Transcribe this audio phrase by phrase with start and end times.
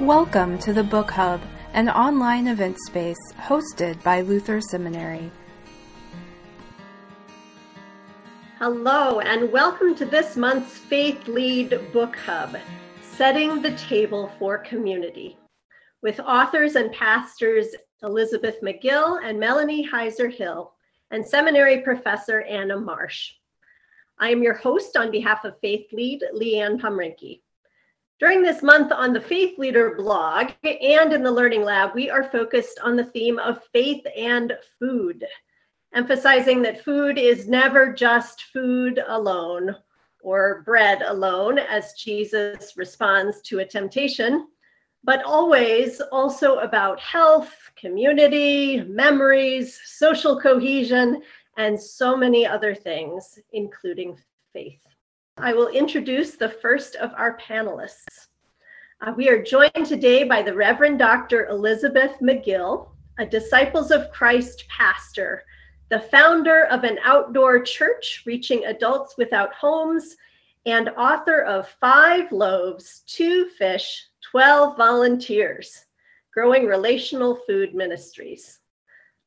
[0.00, 1.42] Welcome to the Book Hub,
[1.74, 5.30] an online event space hosted by Luther Seminary.
[8.58, 12.56] Hello, and welcome to this month's Faith Lead Book Hub,
[13.02, 15.36] Setting the Table for Community,
[16.00, 17.66] with authors and pastors
[18.02, 20.72] Elizabeth Magill and Melanie Heuiser Hill,
[21.10, 23.32] and seminary professor Anna Marsh.
[24.18, 27.42] I am your host on behalf of Faith Lead, Leanne Pomrinke.
[28.20, 32.24] During this month on the Faith Leader blog and in the Learning Lab, we are
[32.24, 35.24] focused on the theme of faith and food,
[35.94, 39.74] emphasizing that food is never just food alone
[40.22, 44.48] or bread alone, as Jesus responds to a temptation,
[45.02, 51.22] but always also about health, community, memories, social cohesion,
[51.56, 54.14] and so many other things, including
[54.52, 54.89] faith.
[55.36, 58.28] I will introduce the first of our panelists.
[59.00, 61.46] Uh, we are joined today by the Reverend Dr.
[61.46, 65.44] Elizabeth Magill, a Disciples of Christ pastor,
[65.88, 70.16] the founder of an outdoor church reaching adults without homes,
[70.66, 75.86] and author of Five Loaves, Two Fish, 12 Volunteers,
[76.34, 78.58] Growing Relational Food Ministries.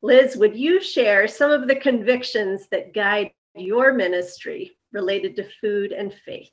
[0.03, 5.91] Liz, would you share some of the convictions that guide your ministry related to food
[5.91, 6.51] and faith?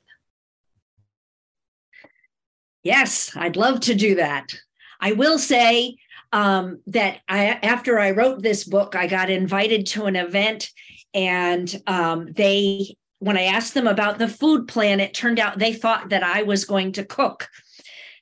[2.83, 4.53] Yes, I'd love to do that.
[4.99, 5.97] I will say
[6.33, 10.69] um, that I, after I wrote this book, I got invited to an event,
[11.13, 15.73] and um, they, when I asked them about the food plan, it turned out they
[15.73, 17.49] thought that I was going to cook.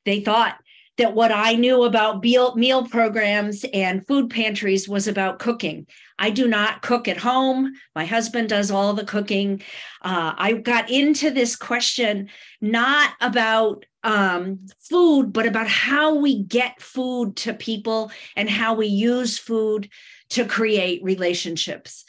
[0.06, 0.58] They thought
[0.98, 5.88] that what I knew about meal, meal programs and food pantries was about cooking.
[6.20, 7.74] I do not cook at home.
[7.96, 9.62] My husband does all the cooking.
[10.02, 12.30] Uh, I got into this question
[12.62, 18.88] not about um, food, but about how we get food to people and how we
[18.88, 19.90] use food
[20.32, 22.06] to create relationships.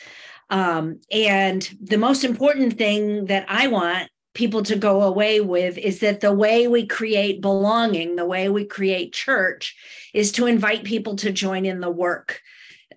[0.50, 6.00] Um, and the most important thing that I want people to go away with is
[6.00, 9.76] that the way we create belonging, the way we create church,
[10.12, 12.40] is to invite people to join in the work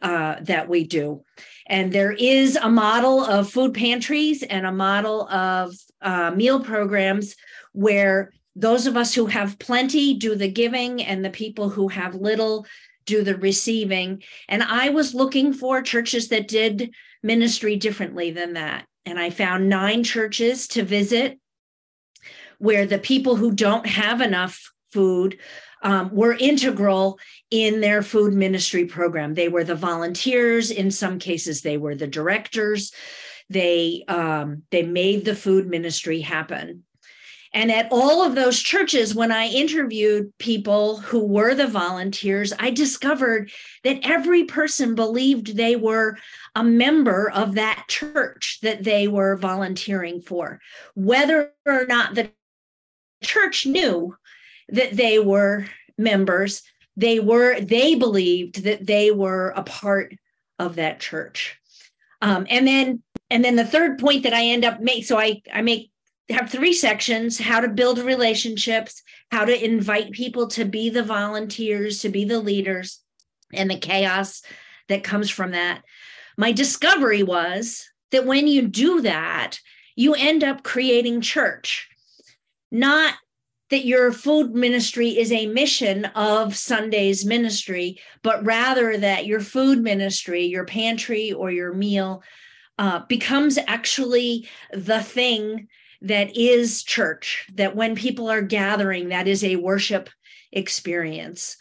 [0.04, 1.24] uh, that we do.
[1.66, 7.36] And there is a model of food pantries and a model of uh, meal programs
[7.72, 12.14] where those of us who have plenty do the giving, and the people who have
[12.14, 12.68] little
[13.06, 14.22] do the receiving.
[14.48, 16.94] And I was looking for churches that did
[17.24, 21.40] ministry differently than that and I found nine churches to visit
[22.58, 25.40] where the people who don't have enough food
[25.84, 27.20] um, were integral
[27.52, 29.34] in their food ministry program.
[29.34, 30.72] They were the volunteers.
[30.72, 32.92] In some cases, they were the directors.
[33.50, 36.84] They um, they made the food ministry happen.
[37.56, 42.72] And at all of those churches, when I interviewed people who were the volunteers, I
[42.72, 43.52] discovered
[43.84, 46.18] that every person believed they were
[46.56, 50.60] a member of that church that they were volunteering for,
[50.96, 52.32] whether or not the
[53.24, 54.16] church knew
[54.70, 55.66] that they were
[55.98, 56.64] members.
[56.96, 60.14] They were they believed that they were a part
[60.60, 61.58] of that church.
[62.22, 65.42] Um, and then and then the third point that i end up make so i
[65.52, 65.92] i make
[66.30, 72.02] have three sections how to build relationships how to invite people to be the volunteers
[72.02, 73.00] to be the leaders
[73.52, 74.42] and the chaos
[74.90, 75.84] that comes from that.
[76.38, 79.60] My discovery was that when you do that
[79.96, 81.90] you end up creating church
[82.72, 83.16] not
[83.74, 89.82] that your food ministry is a mission of Sunday's ministry, but rather that your food
[89.82, 92.22] ministry, your pantry or your meal,
[92.78, 95.68] uh, becomes actually the thing
[96.04, 100.08] that is church, that when people are gathering, that is a worship
[100.52, 101.58] experience.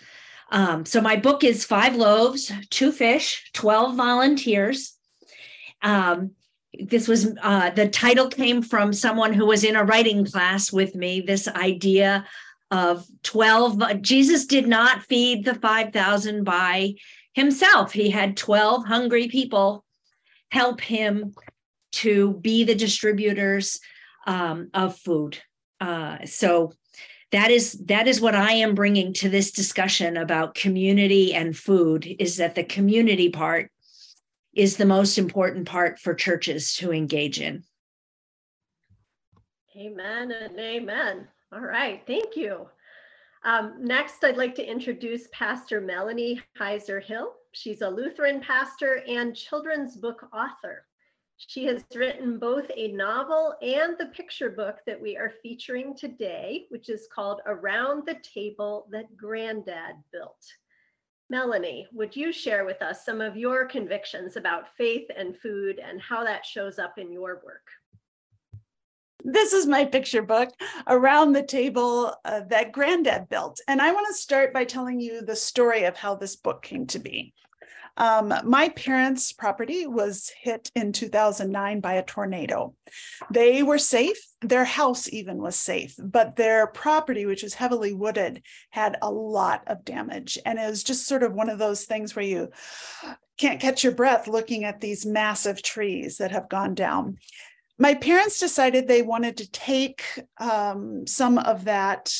[0.50, 4.98] Um, so my book is Five Loaves, Two Fish, 12 Volunteers.
[5.80, 6.32] Um,
[6.78, 10.94] this was uh, the title came from someone who was in a writing class with
[10.94, 12.26] me this idea
[12.70, 16.94] of 12 jesus did not feed the 5000 by
[17.34, 17.92] himself.
[17.92, 19.84] He had 12 hungry people
[20.50, 21.34] help him
[21.92, 23.80] to be the distributors
[24.26, 25.38] um, of food.
[25.80, 26.72] Uh, so
[27.32, 32.06] that is that is what i am bringing to this discussion about community and food
[32.18, 33.71] is that the community part
[34.54, 37.64] is the most important part for churches to engage in.
[39.76, 41.28] Amen and amen.
[41.52, 42.66] All right, thank you.
[43.44, 47.32] Um, next, I'd like to introduce Pastor Melanie Heuiser Hill.
[47.52, 50.86] She's a Lutheran pastor and children's book author.
[51.36, 56.66] She has written both a novel and the picture book that we are featuring today,
[56.68, 60.44] which is called Around the Table That Granddad Built.
[61.32, 65.98] Melanie, would you share with us some of your convictions about faith and food and
[65.98, 67.66] how that shows up in your work?
[69.24, 70.50] This is my picture book,
[70.86, 73.60] Around the Table uh, That Granddad Built.
[73.66, 76.86] And I want to start by telling you the story of how this book came
[76.88, 77.32] to be.
[77.96, 82.74] Um, my parents' property was hit in 2009 by a tornado.
[83.30, 84.18] They were safe.
[84.40, 89.62] Their house even was safe, but their property, which was heavily wooded, had a lot
[89.66, 90.38] of damage.
[90.44, 92.50] And it was just sort of one of those things where you
[93.36, 97.18] can't catch your breath looking at these massive trees that have gone down.
[97.78, 100.04] My parents decided they wanted to take
[100.38, 102.14] um, some of that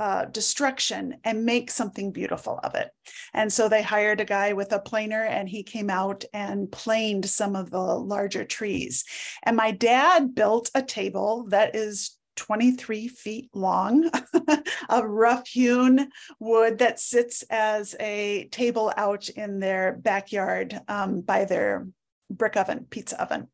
[0.00, 2.88] uh, destruction and make something beautiful of it.
[3.34, 7.28] And so they hired a guy with a planer and he came out and planed
[7.28, 9.04] some of the larger trees.
[9.42, 14.10] And my dad built a table that is 23 feet long
[14.88, 16.08] of rough hewn
[16.38, 21.86] wood that sits as a table out in their backyard um, by their
[22.30, 23.48] brick oven, pizza oven.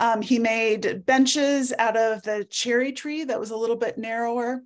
[0.00, 4.62] Um, he made benches out of the cherry tree that was a little bit narrower.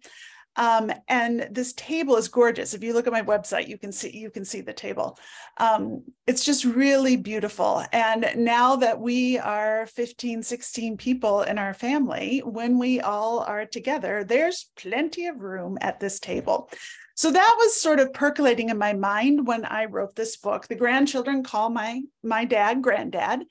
[0.61, 2.75] Um, and this table is gorgeous.
[2.75, 5.19] If you look at my website, you can see you can see the table.
[5.57, 7.83] Um, it's just really beautiful.
[7.93, 13.65] And now that we are 15, 16 people in our family, when we all are
[13.65, 16.71] together, there's plenty of room at this table.
[17.17, 20.69] So that was sort of percolating in my mind when I wrote this book.
[20.69, 23.45] The grandchildren call my my dad granddad,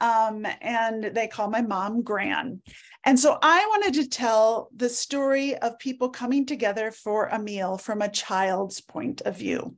[0.00, 2.62] um, and they call my mom Gran.
[3.04, 7.76] And so I wanted to tell the story of people coming together for a meal
[7.76, 9.76] from a child's point of view.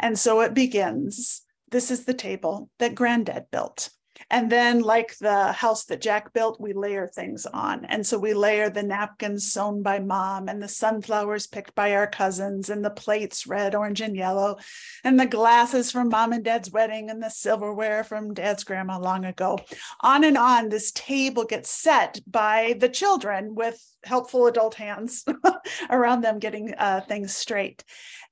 [0.00, 1.42] And so it begins.
[1.70, 3.90] This is the table that granddad built.
[4.30, 7.84] And then, like the house that Jack built, we layer things on.
[7.84, 12.06] And so we layer the napkins sewn by mom, and the sunflowers picked by our
[12.06, 14.56] cousins, and the plates red, orange, and yellow,
[15.02, 19.24] and the glasses from mom and dad's wedding, and the silverware from dad's grandma long
[19.24, 19.58] ago.
[20.00, 25.24] On and on, this table gets set by the children with helpful adult hands
[25.90, 27.84] around them getting uh, things straight.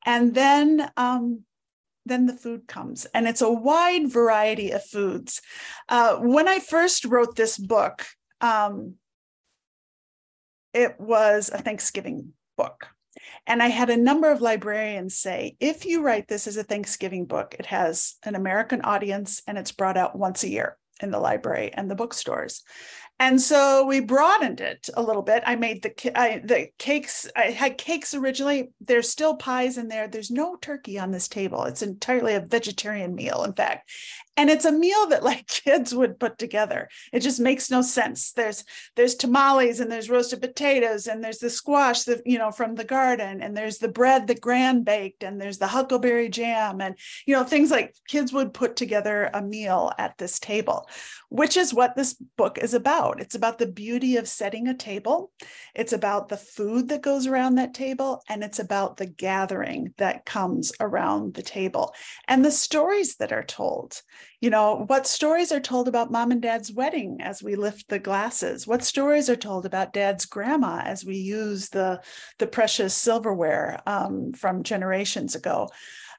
[0.04, 1.44] And then, um,
[2.04, 3.06] then the food comes.
[3.14, 5.40] And it's a wide variety of foods.
[5.88, 8.04] Uh, when i first wrote this book
[8.40, 8.94] um,
[10.74, 12.88] it was a thanksgiving book.
[13.46, 17.26] And i had a number of librarians say if you write this as a thanksgiving
[17.26, 21.18] book it has an american audience and it's brought out once a year in the
[21.18, 22.62] library and the bookstores
[23.18, 25.42] and so we broadened it a little bit.
[25.46, 27.28] I made the I, the cakes.
[27.36, 28.72] I had cakes originally.
[28.80, 30.08] There's still pies in there.
[30.08, 31.64] There's no turkey on this table.
[31.64, 33.88] It's entirely a vegetarian meal, in fact
[34.36, 36.88] and it's a meal that like kids would put together.
[37.12, 38.32] It just makes no sense.
[38.32, 38.64] There's
[38.96, 42.84] there's tamales and there's roasted potatoes and there's the squash that you know from the
[42.84, 46.96] garden and there's the bread that gran baked and there's the huckleberry jam and
[47.26, 50.88] you know things like kids would put together a meal at this table
[51.32, 53.18] which is what this book is about.
[53.18, 55.32] It's about the beauty of setting a table.
[55.74, 60.26] It's about the food that goes around that table and it's about the gathering that
[60.26, 61.94] comes around the table.
[62.28, 64.02] And the stories that are told
[64.40, 67.98] you know what stories are told about mom and dad's wedding as we lift the
[67.98, 68.66] glasses?
[68.66, 72.00] What stories are told about dad's grandma as we use the
[72.38, 75.68] the precious silverware um, from generations ago?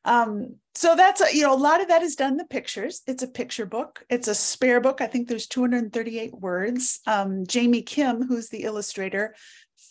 [0.05, 3.01] Um, so that's a, you know a lot of that is done in the pictures.
[3.07, 4.03] It's a picture book.
[4.09, 5.01] It's a spare book.
[5.01, 6.99] I think there's 238 words.
[7.07, 9.35] Um, Jaime Kim who's the illustrator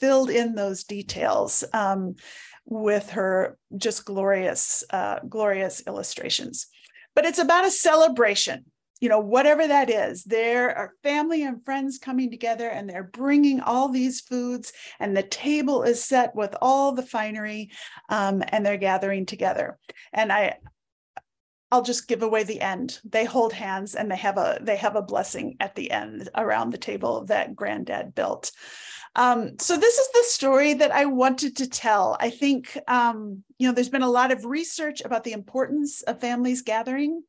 [0.01, 2.17] filled in those details um,
[2.65, 6.67] with her just glorious uh, glorious illustrations
[7.15, 8.65] but it's about a celebration
[9.03, 10.23] you know whatever that is.
[10.23, 15.25] There are family and friends coming together and they're bringing all these foods and the
[15.25, 17.73] table is set with all the finery
[18.09, 19.77] um, and they're gathering together.
[20.13, 20.55] And i
[21.73, 23.01] i'll just give away the end.
[23.05, 26.71] They hold hands and they have a they have a blessing at the end around
[26.71, 28.53] the table that granddad built
[29.15, 32.17] um, so this is the story that I wanted to tell.
[32.19, 36.21] I think um, you know there's been a lot of research about the importance of
[36.21, 37.23] families gathering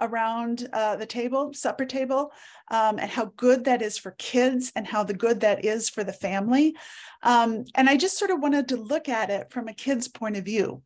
[0.00, 2.32] around uh, the table, supper table,
[2.70, 6.04] um, and how good that is for kids and how the good that is for
[6.04, 6.76] the family.
[7.22, 10.36] Um, and I just sort of wanted to look at it from a kid's point
[10.36, 10.82] of view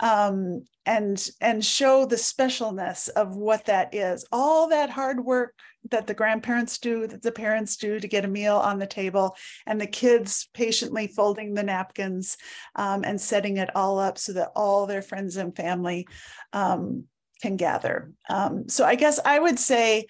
[0.00, 4.24] um, and and show the specialness of what that is.
[4.32, 5.54] All that hard work
[5.90, 9.34] that the grandparents do, that the parents do to get a meal on the table,
[9.66, 12.36] and the kids patiently folding the napkins
[12.76, 16.06] um, and setting it all up so that all their friends and family
[16.52, 17.04] um,
[17.42, 18.12] can gather.
[18.28, 20.06] Um, so I guess I would say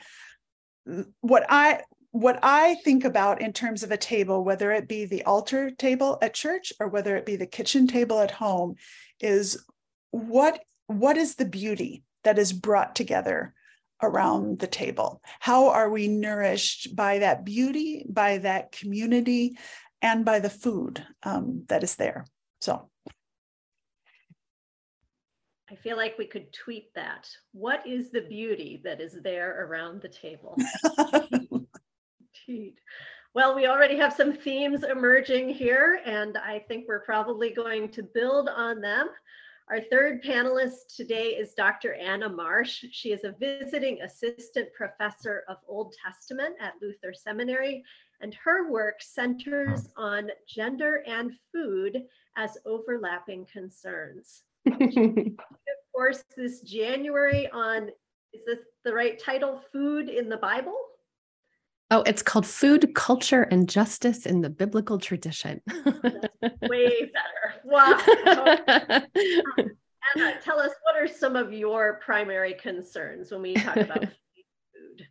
[1.21, 5.23] what I what I think about in terms of a table, whether it be the
[5.23, 8.75] altar table at church or whether it be the kitchen table at home,
[9.21, 9.65] is
[10.11, 13.55] what what is the beauty that is brought together
[14.03, 15.21] around the table?
[15.39, 19.59] How are we nourished by that beauty, by that community,
[20.03, 22.27] and by the food um, that is there?
[22.61, 22.91] So
[25.71, 27.29] I feel like we could tweet that.
[27.53, 30.57] What is the beauty that is there around the table?
[32.49, 32.75] Indeed.
[33.35, 38.03] Well, we already have some themes emerging here, and I think we're probably going to
[38.03, 39.09] build on them.
[39.71, 41.95] Our third panelist today is Dr.
[41.95, 42.87] Anna Marsh.
[42.91, 47.85] She is a visiting assistant professor of Old Testament at Luther Seminary,
[48.21, 52.03] and her work centers on gender and food
[52.37, 54.43] as overlapping concerns.
[54.67, 54.83] of
[55.95, 57.91] course, this January on,
[58.33, 60.75] is this the right title, Food in the Bible?
[61.93, 65.61] Oh, it's called Food, Culture, and Justice in the Biblical Tradition.
[66.63, 67.55] way better.
[67.65, 67.99] Wow.
[70.17, 75.07] Anna, tell us what are some of your primary concerns when we talk about food?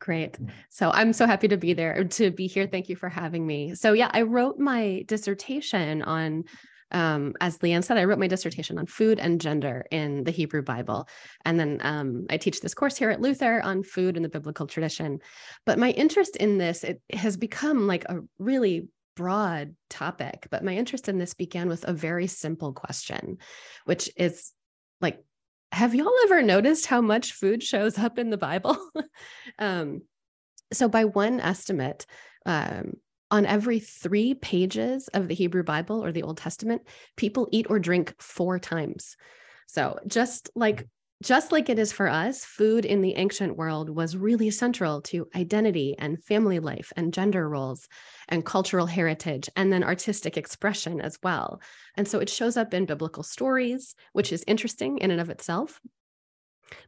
[0.00, 0.38] Great.
[0.68, 2.66] So I'm so happy to be there, to be here.
[2.66, 3.74] Thank you for having me.
[3.74, 6.44] So, yeah, I wrote my dissertation on
[6.90, 10.62] um, as Leanne said, I wrote my dissertation on food and gender in the Hebrew
[10.62, 11.08] Bible.
[11.44, 14.66] And then um, I teach this course here at Luther on food in the biblical
[14.66, 15.20] tradition.
[15.66, 20.46] But my interest in this, it has become like a really broad topic.
[20.50, 23.38] But my interest in this began with a very simple question,
[23.84, 24.52] which is
[25.00, 25.22] like,
[25.72, 28.78] have y'all ever noticed how much food shows up in the Bible?
[29.58, 30.02] um,
[30.72, 32.06] so, by one estimate,
[32.46, 32.94] um,
[33.30, 36.82] on every three pages of the Hebrew Bible or the Old Testament,
[37.16, 39.16] people eat or drink four times.
[39.66, 40.86] So just like
[41.20, 45.26] just like it is for us, food in the ancient world was really central to
[45.34, 47.88] identity and family life and gender roles
[48.28, 51.60] and cultural heritage and then artistic expression as well.
[51.96, 55.80] And so it shows up in biblical stories, which is interesting in and of itself,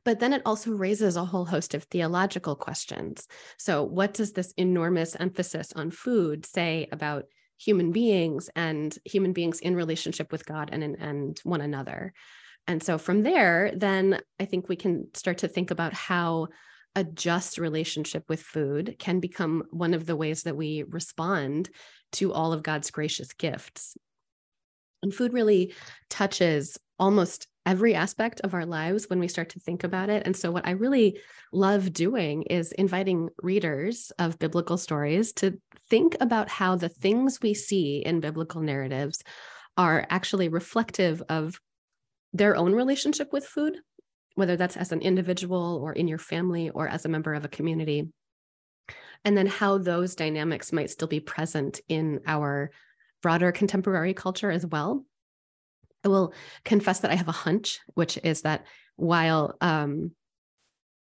[0.05, 3.27] but then it also raises a whole host of theological questions.
[3.59, 7.25] So, what does this enormous emphasis on food say about
[7.59, 12.13] human beings and human beings in relationship with God and, and one another?
[12.67, 16.49] And so, from there, then I think we can start to think about how
[16.97, 21.71] a just relationship with food can become one of the ways that we respond
[22.13, 23.97] to all of God's gracious gifts.
[25.03, 25.73] And food really
[26.09, 30.27] touches almost every aspect of our lives when we start to think about it.
[30.27, 31.19] And so, what I really
[31.53, 37.55] love doing is inviting readers of biblical stories to think about how the things we
[37.55, 39.23] see in biblical narratives
[39.77, 41.61] are actually reflective of
[42.33, 43.77] their own relationship with food,
[44.35, 47.49] whether that's as an individual or in your family or as a member of a
[47.49, 48.09] community.
[49.25, 52.71] And then how those dynamics might still be present in our
[53.23, 55.05] broader contemporary culture as well.
[56.05, 56.33] I will
[56.65, 58.67] confess that I have a hunch, which is that
[58.97, 60.13] while um,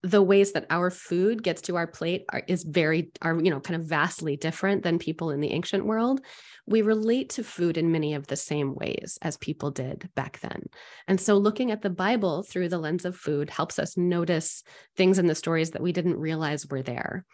[0.03, 3.61] the ways that our food gets to our plate are, is very are you know
[3.61, 6.21] kind of vastly different than people in the ancient world
[6.67, 10.65] we relate to food in many of the same ways as people did back then.
[11.07, 14.63] And so looking at the bible through the lens of food helps us notice
[14.97, 17.25] things in the stories that we didn't realize were there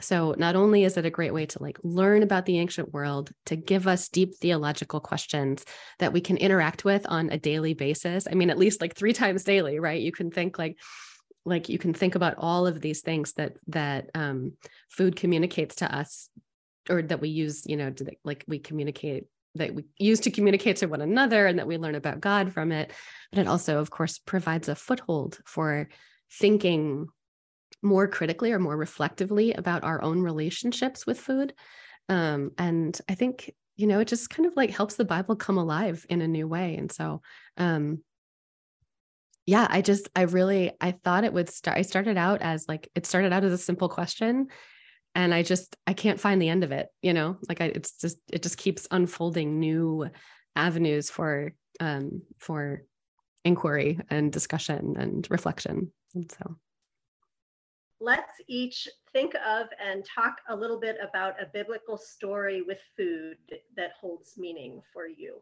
[0.00, 3.30] so not only is it a great way to like learn about the ancient world,
[3.46, 5.64] to give us deep theological questions
[5.98, 8.26] that we can interact with on a daily basis.
[8.30, 10.00] I mean, at least like three times daily, right?
[10.00, 10.78] You can think like
[11.44, 14.54] like you can think about all of these things that that um,
[14.88, 16.28] food communicates to us
[16.90, 19.24] or that we use you know to like we communicate
[19.54, 22.72] that we use to communicate to one another and that we learn about god from
[22.72, 22.92] it
[23.30, 25.88] but it also of course provides a foothold for
[26.30, 27.06] thinking
[27.84, 31.54] more critically or more reflectively about our own relationships with food.
[32.08, 35.58] Um, and I think, you know, it just kind of like helps the Bible come
[35.58, 36.76] alive in a new way.
[36.76, 37.22] And so,
[37.56, 38.02] um,
[39.46, 42.88] yeah, I just, I really, I thought it would start, I started out as like,
[42.94, 44.48] it started out as a simple question
[45.14, 47.98] and I just, I can't find the end of it, you know, like I, it's
[47.98, 50.08] just, it just keeps unfolding new
[50.56, 52.84] avenues for, um, for
[53.44, 55.92] inquiry and discussion and reflection.
[56.14, 56.56] And so
[58.00, 63.36] let's each think of and talk a little bit about a biblical story with food
[63.76, 65.40] that holds meaning for you.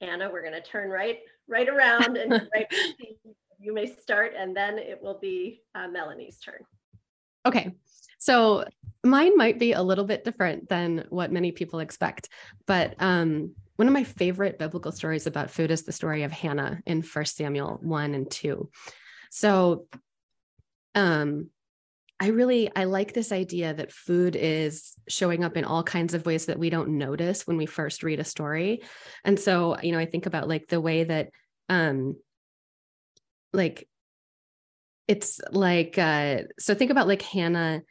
[0.00, 2.66] Anna, we're going to turn right right around and right
[3.58, 6.60] you may start and then it will be uh, Melanie's turn.
[7.46, 7.72] Okay.
[8.18, 8.64] So
[9.04, 12.28] mine might be a little bit different than what many people expect,
[12.66, 16.80] but um, one of my favorite biblical stories about food is the story of Hannah
[16.86, 18.68] in First Samuel 1 and 2.
[19.30, 19.86] So
[20.96, 21.50] um,
[22.18, 26.24] I really I like this idea that food is showing up in all kinds of
[26.24, 28.82] ways that we don't notice when we first read a story.
[29.22, 31.28] And so, you know, I think about like the way that
[31.68, 32.16] um
[33.52, 33.86] like
[35.08, 37.82] it's like uh so think about like Hannah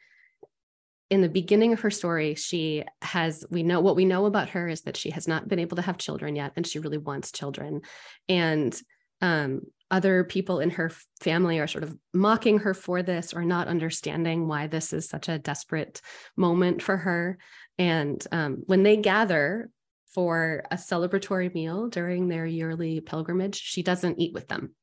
[1.08, 4.66] in the beginning of her story she has we know what we know about her
[4.66, 7.30] is that she has not been able to have children yet and she really wants
[7.30, 7.80] children
[8.28, 8.80] and
[9.20, 10.90] um other people in her
[11.20, 15.28] family are sort of mocking her for this or not understanding why this is such
[15.28, 16.00] a desperate
[16.36, 17.38] moment for her.
[17.78, 19.70] And um, when they gather
[20.12, 24.74] for a celebratory meal during their yearly pilgrimage, she doesn't eat with them.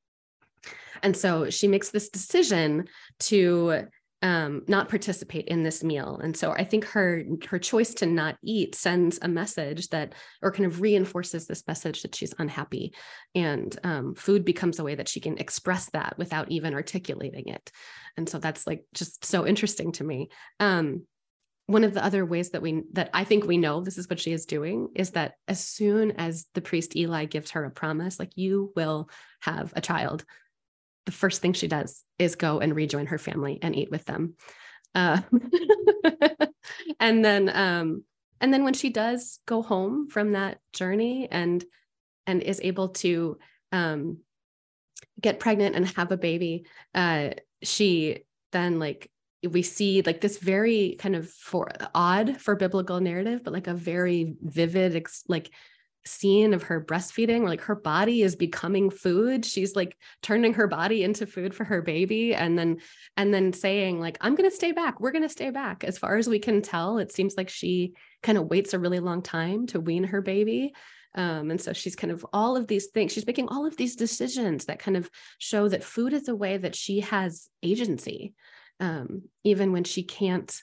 [1.01, 2.87] And so she makes this decision
[3.21, 3.87] to
[4.23, 6.19] um, not participate in this meal.
[6.23, 10.51] And so I think her her choice to not eat sends a message that, or
[10.51, 12.95] kind of reinforces this message that she's unhappy,
[13.35, 17.69] and um, food becomes a way that she can express that without even articulating it.
[18.15, 20.29] And so that's like just so interesting to me.
[20.59, 21.05] Um,
[21.65, 24.19] one of the other ways that we that I think we know this is what
[24.19, 28.19] she is doing is that as soon as the priest Eli gives her a promise,
[28.19, 29.09] like you will
[29.41, 30.23] have a child,
[31.05, 34.35] the first thing she does is go and rejoin her family and eat with them.
[34.95, 35.21] Uh,
[36.99, 38.03] and then um,
[38.39, 41.63] and then when she does go home from that journey and
[42.27, 43.37] and is able to
[43.71, 44.17] um,
[45.19, 47.29] get pregnant and have a baby, uh,
[47.61, 48.19] she
[48.51, 49.09] then like
[49.49, 53.73] we see like this very kind of for odd for biblical narrative, but like a
[53.73, 55.51] very vivid, ex- like
[56.05, 59.45] scene of her breastfeeding where like her body is becoming food.
[59.45, 62.77] She's like turning her body into food for her baby and then
[63.17, 64.99] and then saying like i'm going to stay back.
[64.99, 65.83] We're going to stay back.
[65.83, 68.99] As far as we can tell it seems like she kind of waits a really
[68.99, 70.73] long time to wean her baby.
[71.15, 73.95] Um, and so she's kind of all of these things she's making all of these
[73.95, 78.33] decisions that kind of show that food is a way that she has agency
[78.79, 80.59] um, even when she can't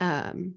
[0.00, 0.56] um,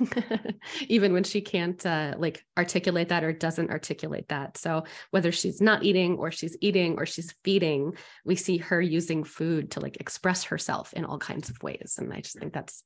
[0.88, 4.56] even when she can't uh, like articulate that or doesn't articulate that.
[4.56, 9.24] So whether she's not eating or she's eating or she's feeding, we see her using
[9.24, 11.96] food to like express herself in all kinds of ways.
[11.98, 12.84] And I just think that's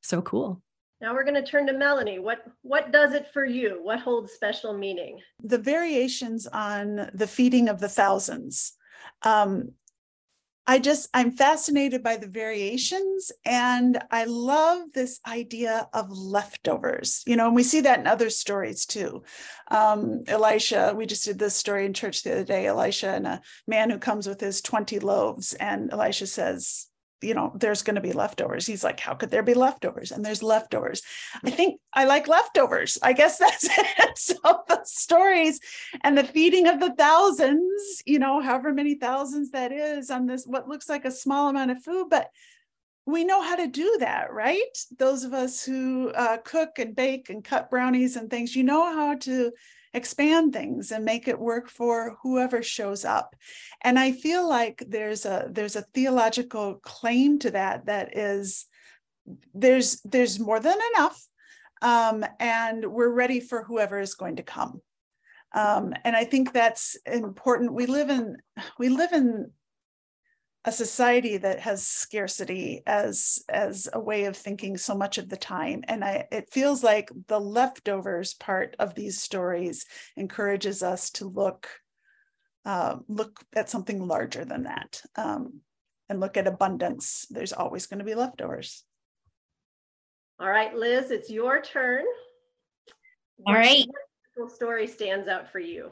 [0.00, 0.62] so cool.
[1.00, 2.20] Now we're going to turn to Melanie.
[2.20, 3.80] What what does it for you?
[3.82, 5.18] What holds special meaning?
[5.42, 8.74] The variations on the feeding of the thousands.
[9.22, 9.72] Um,
[10.66, 17.34] I just, I'm fascinated by the variations and I love this idea of leftovers, you
[17.34, 19.24] know, and we see that in other stories too.
[19.70, 23.40] Um, Elisha, we just did this story in church the other day, Elisha and a
[23.66, 26.86] man who comes with his 20 loaves and Elisha says,
[27.22, 28.66] you know, there's going to be leftovers.
[28.66, 30.10] He's like, how could there be leftovers?
[30.10, 31.02] And there's leftovers.
[31.44, 32.98] I think I like leftovers.
[33.02, 34.18] I guess that's it.
[34.18, 34.34] So
[34.68, 35.60] the stories
[36.02, 40.44] and the feeding of the thousands, you know, however many thousands that is on this,
[40.46, 42.28] what looks like a small amount of food, but
[43.06, 44.78] we know how to do that, right?
[44.98, 48.84] Those of us who uh, cook and bake and cut brownies and things, you know
[48.84, 49.52] how to
[49.94, 53.36] expand things and make it work for whoever shows up.
[53.82, 58.66] And i feel like there's a there's a theological claim to that that is
[59.54, 61.22] there's there's more than enough
[61.82, 64.80] um, and we're ready for whoever is going to come.
[65.54, 67.74] Um, and i think that's important.
[67.74, 68.36] We live in
[68.78, 69.50] we live in
[70.64, 75.36] a society that has scarcity as as a way of thinking so much of the
[75.36, 79.84] time and i it feels like the leftovers part of these stories
[80.16, 81.68] encourages us to look
[82.64, 85.60] uh, look at something larger than that um,
[86.08, 87.26] and look at abundance.
[87.28, 88.84] There's always going to be leftovers.
[90.38, 92.04] All right liz it's your turn.
[93.46, 93.86] All right.
[94.36, 95.90] what story stands out for you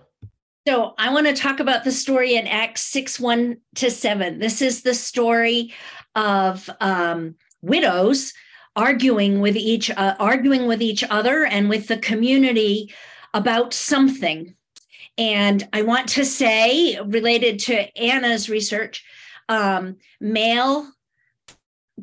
[0.67, 4.39] so I want to talk about the story in Acts 6 1 to 7.
[4.39, 5.73] This is the story
[6.15, 8.33] of um, widows
[8.77, 12.93] arguing with each uh, arguing with each other and with the community
[13.35, 14.55] about something.
[15.19, 19.05] And I want to say, related to Anna's research,
[19.49, 20.91] um, male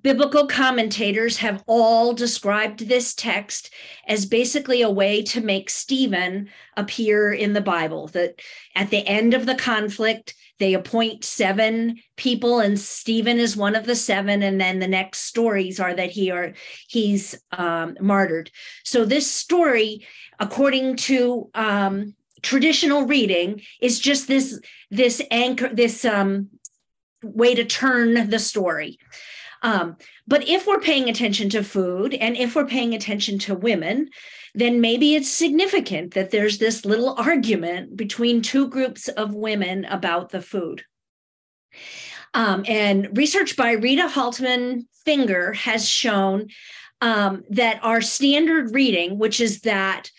[0.01, 3.73] biblical commentators have all described this text
[4.07, 8.07] as basically a way to make Stephen appear in the Bible.
[8.07, 8.41] That
[8.75, 13.85] at the end of the conflict, they appoint seven people, and Stephen is one of
[13.85, 14.41] the seven.
[14.41, 16.53] And then the next stories are that he are
[16.87, 18.51] he's um, martyred.
[18.83, 20.07] So this story,
[20.39, 26.49] according to um, traditional reading, is just this this anchor this um,
[27.21, 28.97] way to turn the story.
[29.61, 34.09] Um, but if we're paying attention to food and if we're paying attention to women,
[34.53, 40.29] then maybe it's significant that there's this little argument between two groups of women about
[40.29, 40.83] the food.
[42.33, 46.49] Um, and research by Reta Halteman Finger has shown
[47.01, 50.11] um, that our standard reading, which is that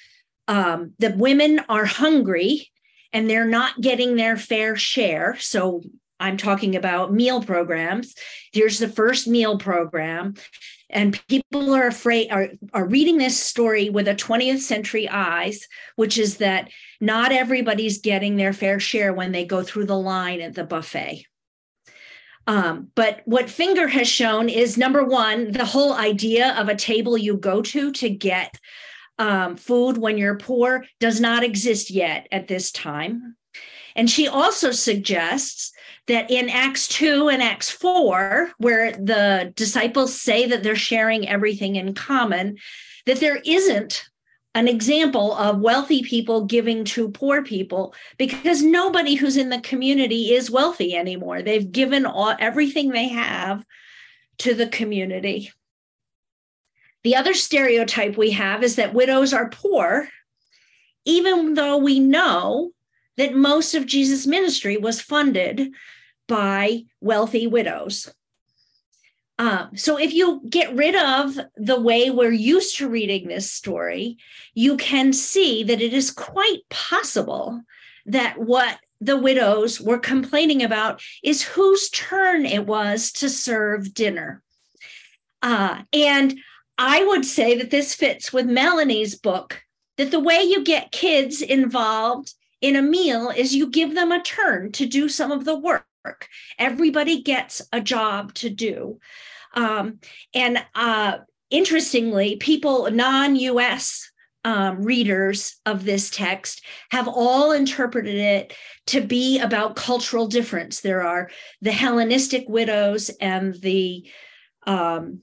[0.47, 2.71] um, the women are hungry
[3.13, 5.37] and they're not getting their fair share.
[5.39, 5.83] So
[6.21, 8.15] I'm talking about meal programs.
[8.53, 10.35] Here's the first meal program.
[10.91, 16.17] And people are afraid, are, are reading this story with a 20th century eyes, which
[16.17, 20.55] is that not everybody's getting their fair share when they go through the line at
[20.55, 21.27] the buffet.
[22.47, 27.19] Um, but what Finger has shown is number one, the whole idea of a table
[27.19, 28.59] you go to to get
[29.19, 33.37] um, food when you're poor does not exist yet at this time.
[33.95, 35.73] And she also suggests
[36.09, 41.77] that in Acts 2 and Acts 4, where the disciples say that they're sharing everything
[41.77, 42.59] in common,
[43.07, 44.09] that there isn't
[44.55, 50.33] an example of wealthy people giving to poor people because nobody who's in the community
[50.33, 51.43] is wealthy anymore.
[51.43, 53.65] They've given all everything they have
[54.39, 55.53] to the community.
[57.05, 60.09] The other stereotype we have is that widows are poor,
[61.05, 62.73] even though we know
[63.17, 65.73] that most of Jesus' ministry was funded
[66.29, 68.13] by wealthy widows.
[69.41, 74.19] Um, so if you get rid of the way we're used to reading this story,
[74.53, 77.63] you can see that it is quite possible
[78.07, 84.43] that what the widows were complaining about is whose turn it was to serve dinner.
[85.41, 86.35] Uh, and
[86.77, 89.63] I would say that this fits with Melanie's book
[89.99, 94.23] that the way you get kids involved in a meal is you give them a
[94.23, 95.85] turn to do some of the work.
[96.59, 98.99] Everybody gets a job to do.
[99.55, 100.01] Um,
[100.35, 101.19] and uh,
[101.51, 104.11] interestingly, people, non US
[104.45, 108.55] um, readers of this text have all interpreted it
[108.87, 110.81] to be about cultural difference.
[110.81, 114.09] There are the Hellenistic widows and the,
[114.67, 115.21] um,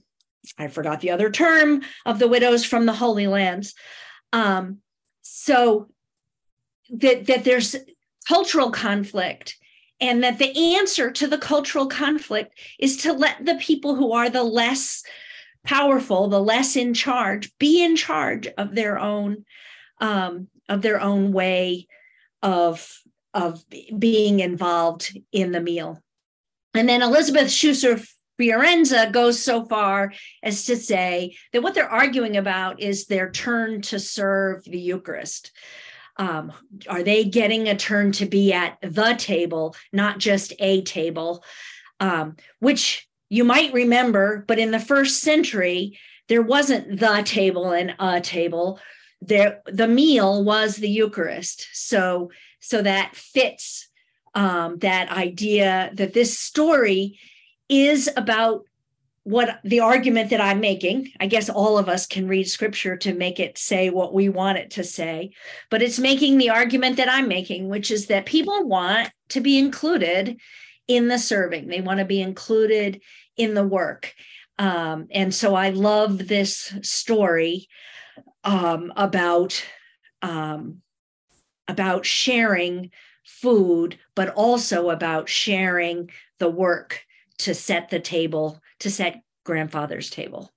[0.58, 3.74] I forgot the other term, of the widows from the Holy Lands.
[4.32, 4.78] Um,
[5.22, 5.88] so
[6.90, 7.74] that, that there's
[8.28, 9.56] cultural conflict
[10.00, 14.28] and that the answer to the cultural conflict is to let the people who are
[14.28, 15.02] the less
[15.64, 19.44] powerful the less in charge be in charge of their own
[20.00, 21.86] um, of their own way
[22.42, 23.02] of
[23.34, 23.62] of
[23.98, 26.02] being involved in the meal.
[26.72, 28.06] And then Elisabeth Schüssler
[28.38, 33.82] Fiorenza goes so far as to say that what they're arguing about is their turn
[33.82, 35.52] to serve the eucharist
[36.18, 36.52] um,
[36.88, 41.44] are they getting a turn to be at the table, not just a table?
[42.00, 45.98] Um, which you might remember, but in the first century,
[46.28, 48.80] there wasn't the table and a table.
[49.20, 51.68] There, the meal was the Eucharist.
[51.72, 53.88] So, so that fits
[54.34, 57.18] um, that idea that this story
[57.68, 58.64] is about
[59.26, 63.12] what the argument that I'm making, I guess all of us can read scripture to
[63.12, 65.32] make it say what we want it to say,
[65.68, 69.58] but it's making the argument that I'm making, which is that people want to be
[69.58, 70.38] included
[70.86, 73.02] in the serving, they want to be included
[73.36, 74.14] in the work.
[74.60, 77.66] Um, and so I love this story
[78.44, 79.60] um, about
[80.22, 80.82] um,
[81.66, 82.92] about sharing
[83.24, 87.02] food, but also about sharing the work
[87.38, 90.48] to set the table to set grandfather's table.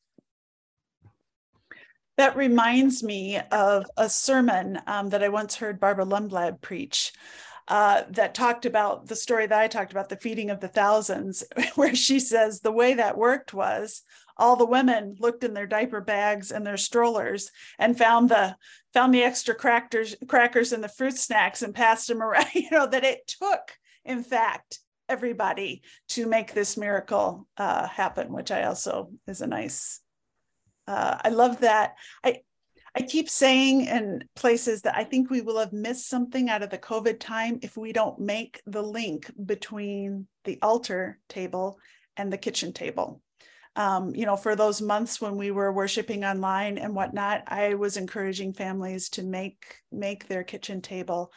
[2.18, 7.12] That reminds me of a sermon um, that I once heard Barbara Lundblad preach.
[7.68, 11.44] Uh, that talked about the story that I talked about, the feeding of the thousands,
[11.76, 14.04] where she says the way that worked was
[14.38, 18.56] all the women looked in their diaper bags and their strollers and found the
[18.94, 22.48] found the extra crackers crackers and the fruit snacks and passed them around.
[22.54, 28.52] You know that it took, in fact, everybody to make this miracle uh, happen, which
[28.52, 30.02] I also is a nice.
[30.88, 31.96] Uh, I love that.
[32.24, 32.42] I
[32.96, 36.70] I keep saying in places that I think we will have missed something out of
[36.70, 41.80] the COVID time if we don't make the link between the altar table
[42.18, 43.22] and the kitchen table.
[43.76, 47.96] Um, you know, for those months when we were worshiping online and whatnot, I was
[47.96, 51.32] encouraging families to make make their kitchen table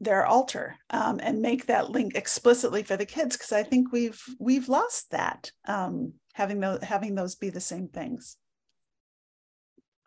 [0.00, 4.20] their altar um, and make that link explicitly for the kids because I think we've
[4.38, 8.36] we've lost that um, having those having those be the same things.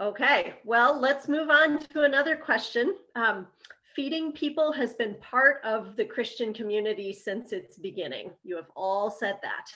[0.02, 2.96] Okay, well, let's move on to another question.
[3.16, 3.48] Um,
[3.96, 8.32] feeding people has been part of the Christian community since its beginning.
[8.44, 9.68] You have all said that.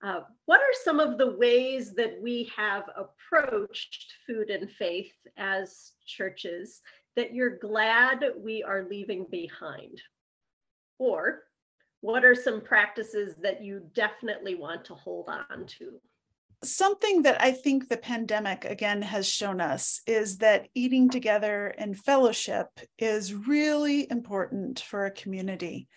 [0.00, 5.92] Uh, what are some of the ways that we have approached food and faith as
[6.06, 6.80] churches
[7.18, 10.00] that you're glad we are leaving behind?
[11.00, 11.40] Or
[12.00, 16.00] what are some practices that you definitely want to hold on to?
[16.62, 21.98] Something that I think the pandemic again has shown us is that eating together and
[21.98, 25.88] fellowship is really important for a community.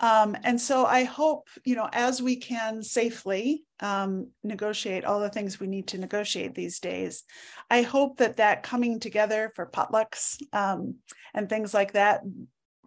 [0.00, 5.30] Um, and so I hope, you know, as we can safely um, negotiate all the
[5.30, 7.24] things we need to negotiate these days,
[7.70, 10.96] I hope that that coming together for potlucks um,
[11.34, 12.22] and things like that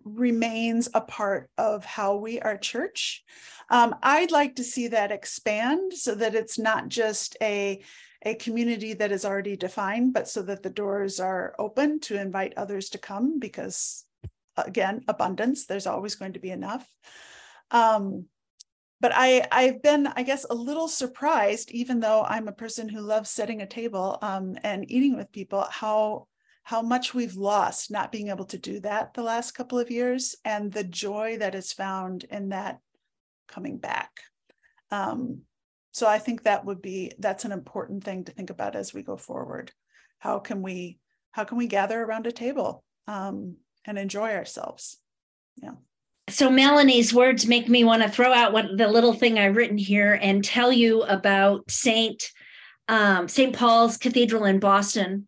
[0.03, 3.23] remains a part of how we are church.
[3.69, 7.83] Um, I'd like to see that expand so that it's not just a
[8.23, 12.53] a community that is already defined, but so that the doors are open to invite
[12.55, 14.05] others to come because
[14.57, 16.87] again, abundance, there's always going to be enough.
[17.71, 18.25] Um,
[18.99, 23.01] but I, I've been, I guess, a little surprised, even though I'm a person who
[23.01, 26.27] loves setting a table um, and eating with people, how
[26.63, 30.35] how much we've lost not being able to do that the last couple of years,
[30.45, 32.79] and the joy that is found in that
[33.47, 34.11] coming back.
[34.91, 35.41] Um,
[35.91, 39.01] so I think that would be that's an important thing to think about as we
[39.01, 39.71] go forward.
[40.19, 40.99] How can we
[41.31, 44.97] how can we gather around a table um, and enjoy ourselves.
[45.61, 45.73] Yeah.
[46.29, 49.77] So Melanie's words make me want to throw out what the little thing I've written
[49.77, 52.31] here and tell you about Saint
[52.87, 53.55] um, St.
[53.55, 55.27] Paul's Cathedral in Boston.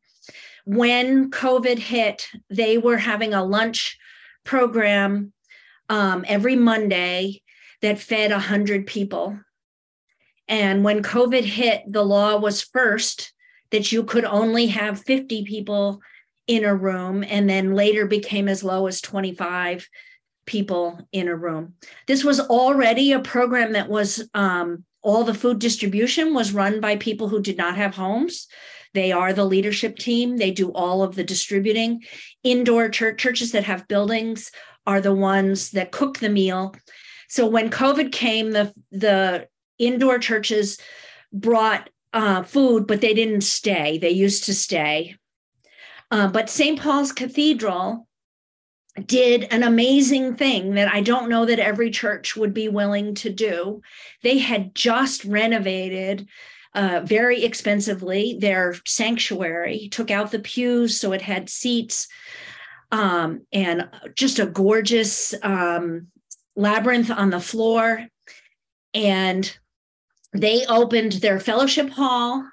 [0.65, 3.97] When COVID hit, they were having a lunch
[4.43, 5.33] program
[5.89, 7.41] um, every Monday
[7.81, 9.39] that fed 100 people.
[10.47, 13.33] And when COVID hit, the law was first
[13.71, 16.01] that you could only have 50 people
[16.47, 19.87] in a room and then later became as low as 25
[20.45, 21.75] people in a room.
[22.07, 26.97] This was already a program that was um, all the food distribution was run by
[26.97, 28.47] people who did not have homes.
[28.93, 30.37] They are the leadership team.
[30.37, 32.03] They do all of the distributing.
[32.43, 34.51] Indoor church churches that have buildings
[34.85, 36.75] are the ones that cook the meal.
[37.27, 39.47] So when COVID came, the the
[39.79, 40.77] indoor churches
[41.31, 43.97] brought uh, food, but they didn't stay.
[43.97, 45.15] They used to stay
[46.13, 46.79] uh, but St.
[46.79, 48.07] Paul's Cathedral
[49.07, 53.31] did an amazing thing that I don't know that every church would be willing to
[53.31, 53.81] do.
[54.21, 56.27] They had just renovated
[56.75, 62.07] uh, very expensively their sanctuary, took out the pews so it had seats,
[62.91, 66.09] um, and just a gorgeous um,
[66.55, 68.05] labyrinth on the floor.
[68.93, 69.57] And
[70.31, 72.47] they opened their fellowship hall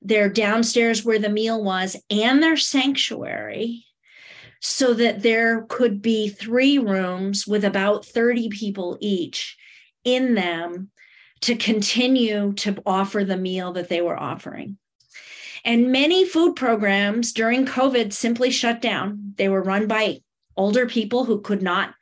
[0.00, 3.84] their downstairs where the meal was and their sanctuary
[4.60, 9.56] so that there could be three rooms with about 30 people each
[10.04, 10.90] in them
[11.40, 14.76] to continue to offer the meal that they were offering.
[15.64, 19.34] And many food programs during COVID simply shut down.
[19.36, 20.20] They were run by
[20.56, 21.94] older people who could not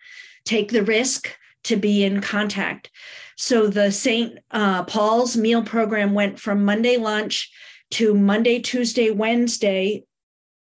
[0.45, 2.91] take the risk to be in contact.
[3.37, 4.39] So the St.
[4.51, 7.51] Uh, Paul's meal program went from Monday lunch
[7.93, 10.05] to Monday, Tuesday, Wednesday.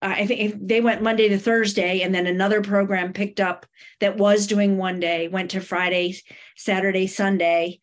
[0.02, 3.66] Uh, I think they went Monday to Thursday, and then another program picked up
[4.00, 6.16] that was doing one day, went to Friday,
[6.56, 7.80] Saturday, Sunday.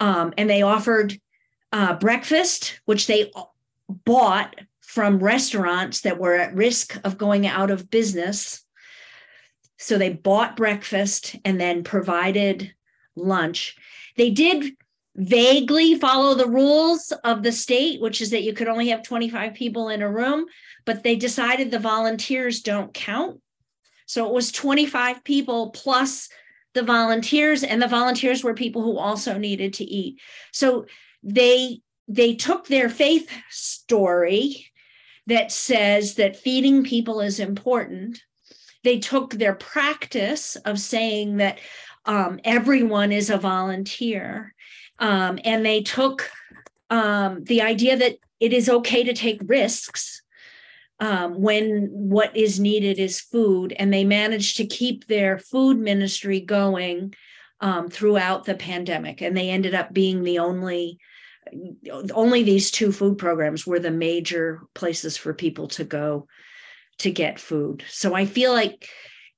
[0.00, 1.18] Um, and they offered
[1.72, 3.32] uh, breakfast, which they
[4.04, 8.62] bought from restaurants that were at risk of going out of business.
[9.78, 12.72] So they bought breakfast and then provided
[13.16, 13.76] lunch.
[14.16, 14.76] They did
[15.14, 19.54] vaguely follow the rules of the state, which is that you could only have 25
[19.54, 20.46] people in a room,
[20.84, 23.40] but they decided the volunteers don't count.
[24.06, 26.28] So it was 25 people plus
[26.74, 30.20] the volunteers, and the volunteers were people who also needed to eat.
[30.52, 30.86] So
[31.22, 34.66] they they took their faith story
[35.26, 38.20] that says that feeding people is important.
[38.84, 41.60] They took their practice of saying that
[42.04, 44.54] um, everyone is a volunteer
[44.98, 46.30] um, and they took
[46.90, 50.22] um, the idea that it is okay to take risks
[51.00, 53.72] um, when what is needed is food.
[53.76, 57.14] And they managed to keep their food ministry going
[57.60, 59.20] um, throughout the pandemic.
[59.20, 60.98] And they ended up being the only
[62.14, 66.28] only these two food programs were the major places for people to go
[66.98, 67.84] to get food.
[67.88, 68.88] So I feel like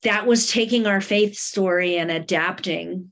[0.02, 3.10] that was taking our faith story and adapting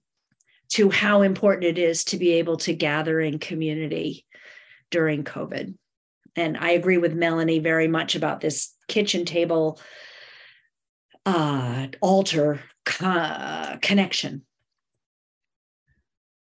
[0.72, 4.24] to how important it is to be able to gather in community
[4.90, 5.74] during COVID.
[6.34, 9.78] And I agree with Melanie very much about this kitchen table
[11.26, 14.46] uh, altar co- connection.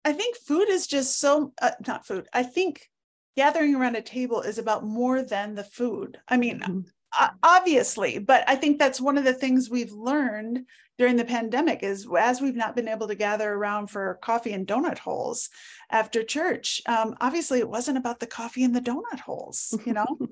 [0.05, 2.27] I think food is just so, uh, not food.
[2.31, 2.87] I think
[3.35, 6.19] gathering around a table is about more than the food.
[6.27, 6.79] I mean, mm-hmm.
[7.19, 10.65] uh, obviously but i think that's one of the things we've learned
[10.99, 14.67] during the pandemic is as we've not been able to gather around for coffee and
[14.67, 15.49] donut holes
[15.89, 20.05] after church um, obviously it wasn't about the coffee and the donut holes you know?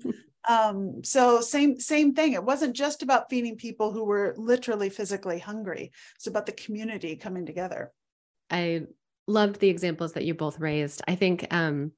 [0.50, 2.32] Um, so same same thing.
[2.32, 5.92] It wasn't just about feeding people who were literally physically hungry.
[6.16, 7.92] It's about the community coming together.
[8.50, 8.84] I
[9.28, 11.02] loved the examples that you both raised.
[11.06, 11.92] I think um,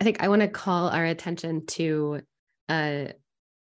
[0.00, 2.20] i think i want to call our attention to
[2.68, 3.06] uh,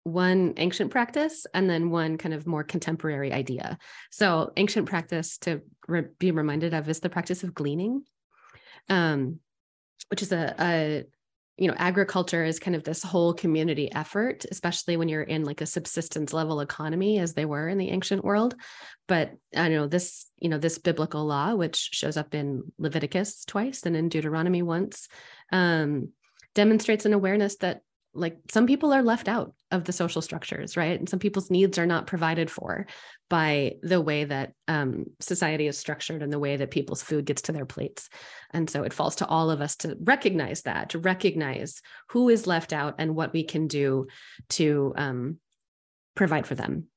[0.07, 3.77] one ancient practice and then one kind of more contemporary idea.
[4.11, 8.03] So, ancient practice to re- be reminded of is the practice of gleaning,
[8.89, 9.39] um,
[10.09, 11.03] which is a, a
[11.57, 15.59] you know agriculture is kind of this whole community effort especially when you're in like
[15.59, 18.55] a subsistence level economy as they were in the ancient world
[19.07, 23.83] but i know this you know this biblical law which shows up in leviticus twice
[23.83, 25.07] and in deuteronomy once
[25.51, 26.09] um,
[26.53, 27.81] demonstrates an awareness that
[28.13, 30.99] like some people are left out of the social structures right?
[30.99, 32.87] And some people's needs are not provided for
[33.29, 37.43] by the way that um, society is structured and the way that people's food gets
[37.43, 38.09] to their plates.
[38.51, 42.47] And so it falls to all of us to recognize that to recognize who is
[42.47, 44.07] left out and what we can do
[44.49, 45.37] to um,
[46.15, 46.87] provide for them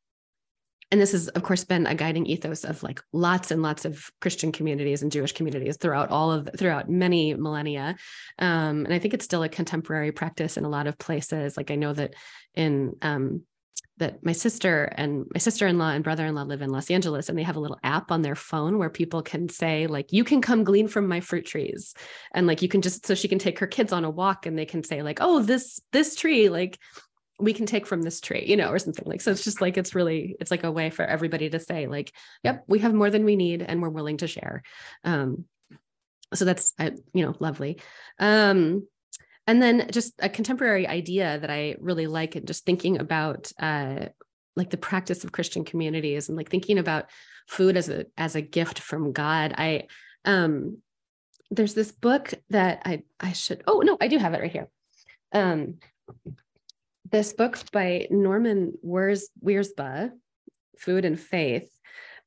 [0.91, 4.11] and this has of course been a guiding ethos of like lots and lots of
[4.21, 7.97] christian communities and jewish communities throughout all of throughout many millennia.
[8.39, 11.57] Um, and i think it's still a contemporary practice in a lot of places.
[11.57, 12.15] Like i know that
[12.55, 13.43] in um,
[14.01, 17.57] that my sister and my sister-in-law and brother-in-law live in Los Angeles and they have
[17.57, 20.89] a little app on their phone where people can say like you can come glean
[20.89, 21.95] from my fruit trees.
[22.35, 24.59] And like you can just so she can take her kids on a walk and
[24.59, 26.79] they can say like oh this this tree like
[27.41, 29.31] we can take from this tree, you know, or something like so.
[29.31, 32.65] It's just like it's really it's like a way for everybody to say like, yep,
[32.67, 34.63] we have more than we need, and we're willing to share.
[35.05, 35.45] Um,
[36.35, 37.81] so that's you know lovely.
[38.19, 38.87] Um,
[39.47, 44.07] and then just a contemporary idea that I really like, and just thinking about uh,
[44.57, 47.11] like the practice of Christian communities and like thinking about
[47.49, 49.55] food as a as a gift from God.
[49.57, 49.85] I
[50.25, 50.79] um,
[51.51, 54.69] there's this book that I I should oh no I do have it right here.
[55.33, 55.79] Um,
[57.11, 60.11] this book by Norman Wirzba,
[60.79, 61.71] Food and Faith,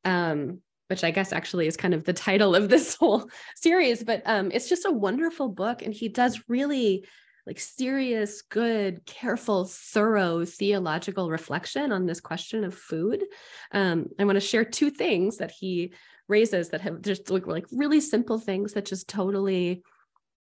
[0.03, 4.21] um, which I guess actually is kind of the title of this whole series, but
[4.25, 5.81] um, it's just a wonderful book.
[5.81, 7.05] And he does really
[7.45, 13.23] like serious, good, careful, thorough theological reflection on this question of food.
[13.71, 15.93] Um, I want to share two things that he
[16.29, 19.83] raises that have just like, like really simple things that just totally,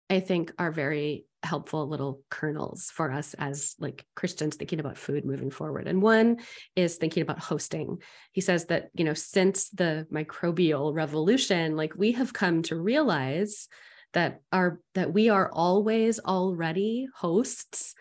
[0.09, 5.25] I think, are very helpful little kernels for us as like Christians thinking about food
[5.25, 5.87] moving forward.
[5.87, 6.37] And one
[6.75, 8.01] is thinking about hosting.
[8.31, 13.67] He says that, you know, since the microbial revolution, like we have come to realize
[14.13, 17.95] that our that we are always already hosts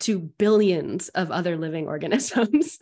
[0.00, 2.78] to billions of other living organisms.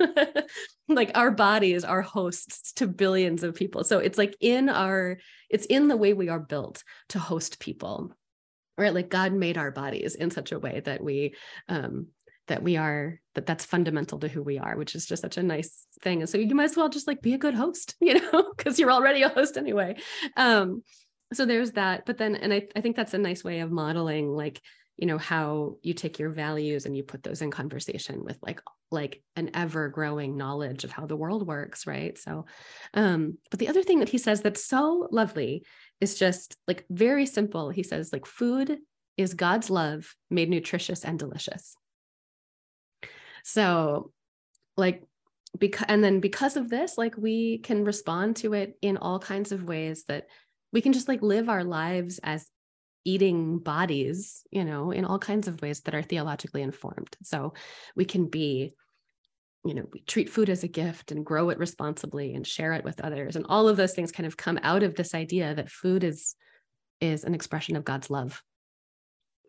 [0.89, 3.85] like our bodies are hosts to billions of people.
[3.85, 5.19] So it's like in our,
[5.51, 8.13] it's in the way we are built to host people
[8.77, 8.95] right?
[8.95, 11.35] Like god made our bodies in such a way that we
[11.69, 12.09] um
[12.49, 15.43] that we are that that's fundamental to who we are which is just such a
[15.43, 16.21] nice thing.
[16.21, 18.79] And so you might as well just like be a good host you know because
[18.79, 19.97] you're already a host anyway.
[20.37, 20.83] Um
[21.33, 22.07] so there's that.
[22.07, 24.61] But then and I, I think that's a nice way of modeling like
[24.97, 28.61] you know how you take your values and you put those in conversation with like
[28.91, 32.17] like an ever growing knowledge of how the world works right?
[32.17, 32.47] So
[32.95, 35.65] um but the other thing that he says that's so lovely
[36.01, 37.71] is just like very simple.
[37.71, 38.79] He says, like, food
[39.17, 41.75] is God's love made nutritious and delicious.
[43.45, 44.13] So,
[44.77, 45.03] like,
[45.59, 49.53] because and then because of this, like, we can respond to it in all kinds
[49.53, 50.27] of ways that
[50.73, 52.51] we can just like live our lives as
[53.05, 57.17] eating bodies, you know, in all kinds of ways that are theologically informed.
[57.23, 57.55] So
[57.95, 58.75] we can be
[59.67, 62.85] you know we treat food as a gift and grow it responsibly and share it
[62.85, 63.37] with others.
[63.37, 66.37] And all of those things kind of come out of this idea that food is
[67.01, 68.43] is an expression of god's love.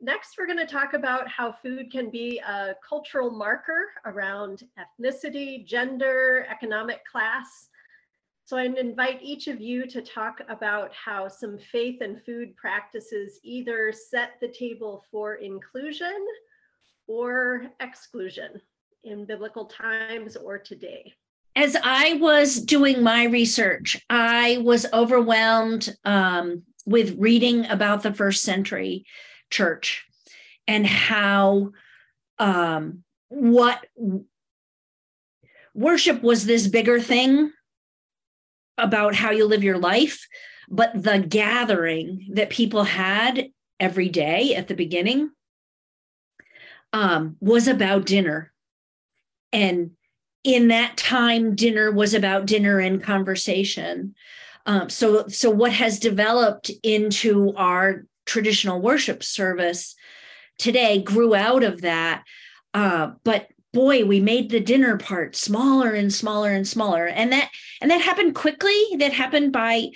[0.01, 5.65] Next we're going to talk about how food can be a cultural marker around ethnicity
[5.65, 7.69] gender economic class.
[8.45, 13.39] So i invite each of you to talk about how some faith and food practices
[13.43, 16.25] either set the table for inclusion
[17.07, 18.61] or exclusion
[19.03, 21.13] in biblical times or today?
[21.55, 28.43] As I was doing my research, I was overwhelmed um, with reading about the first
[28.43, 29.05] century
[29.49, 30.05] church
[30.67, 31.71] and how
[32.37, 33.85] um, what
[35.73, 37.51] worship was this bigger thing
[38.77, 40.27] about how you live your life,
[40.69, 43.47] but the gathering that people had
[43.79, 45.31] every day at the beginning
[46.93, 48.53] um, was about dinner
[49.51, 49.91] and
[50.43, 54.15] in that time, dinner was about dinner and conversation.
[54.65, 59.95] Um, so, so what has developed into our traditional worship service
[60.57, 62.23] today grew out of that.
[62.73, 67.49] Uh, but boy, we made the dinner part smaller and smaller and smaller, and that
[67.81, 68.75] and that happened quickly.
[68.97, 69.89] That happened by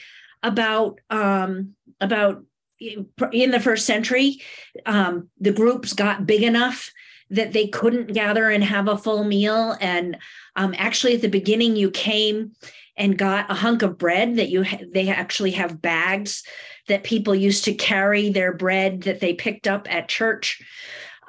[0.44, 2.44] about um, about
[2.80, 4.42] in the first century.
[4.86, 6.92] Um, the groups got big enough
[7.32, 9.76] that they couldn't gather and have a full meal.
[9.80, 10.18] And
[10.56, 12.52] um, actually, at the beginning, you came
[12.96, 16.44] and got a hunk of bread that you ha- they actually have bags
[16.88, 20.62] that people used to carry their bread that they picked up at church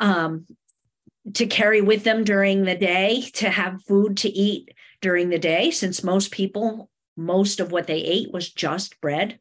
[0.00, 0.46] um,
[1.34, 5.70] to carry with them during the day to have food to eat during the day
[5.70, 9.38] since most people most of what they ate was just bread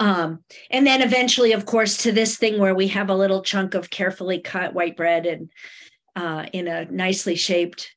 [0.00, 3.74] um, and then eventually of course to this thing where we have a little chunk
[3.74, 5.50] of carefully cut white bread and
[6.16, 7.94] uh, in a nicely shaped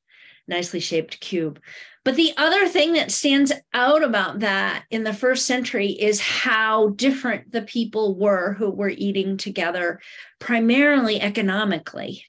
[0.47, 1.59] nicely shaped cube
[2.03, 6.89] but the other thing that stands out about that in the first century is how
[6.89, 10.01] different the people were who were eating together,
[10.39, 12.25] primarily economically.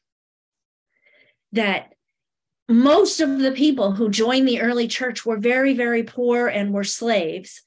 [1.52, 1.92] That
[2.68, 6.84] most of the people who joined the early church were very, very poor and were
[6.84, 7.60] slaves.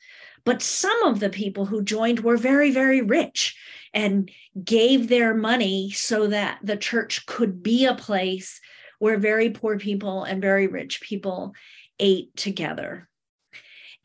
[0.47, 3.53] But some of the people who joined were very, very rich
[3.93, 4.31] and
[4.63, 8.61] gave their money so that the church could be a place
[8.97, 11.53] where very poor people and very rich people
[11.99, 13.09] ate together.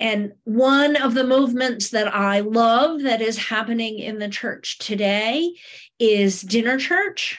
[0.00, 5.54] And one of the movements that I love that is happening in the church today
[6.00, 7.38] is dinner church.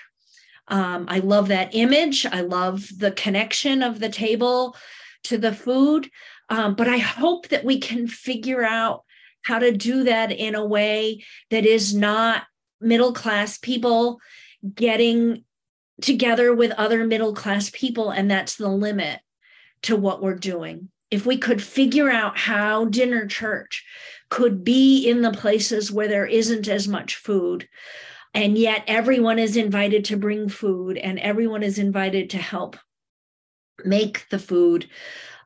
[0.70, 2.26] Um, I love that image.
[2.26, 4.78] I love the connection of the table
[5.26, 6.10] to the food.
[6.49, 9.03] Um, but I hope that we can figure out
[9.43, 12.43] how to do that in a way that is not
[12.79, 14.19] middle class people
[14.75, 15.43] getting
[16.01, 18.09] together with other middle class people.
[18.09, 19.19] And that's the limit
[19.83, 20.89] to what we're doing.
[21.11, 23.85] If we could figure out how dinner church
[24.29, 27.67] could be in the places where there isn't as much food,
[28.33, 32.77] and yet everyone is invited to bring food and everyone is invited to help
[33.85, 34.89] make the food.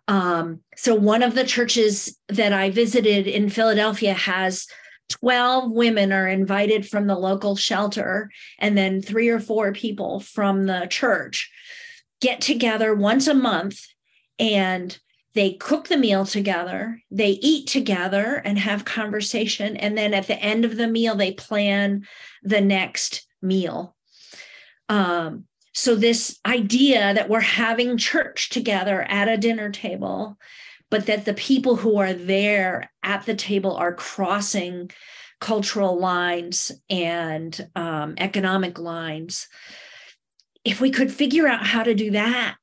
[0.07, 4.67] Um, so, one of the churches that I visited in Philadelphia has
[5.09, 8.29] 12 women are invited from the local shelter,
[8.59, 11.51] and then three or four people from the church
[12.21, 13.85] get together once a month
[14.39, 14.97] and
[15.33, 19.77] they cook the meal together, they eat together and have conversation.
[19.77, 22.07] And then at the end of the meal, they plan
[22.41, 23.95] the next meal.
[24.89, 25.45] Um,
[25.77, 30.35] so, this idea that we're having church together at a dinner table,
[30.89, 34.89] but that the people who are there at the table are crossing
[35.39, 39.47] cultural lines and um, economic lines.
[40.65, 42.55] If we could figure out how to do that,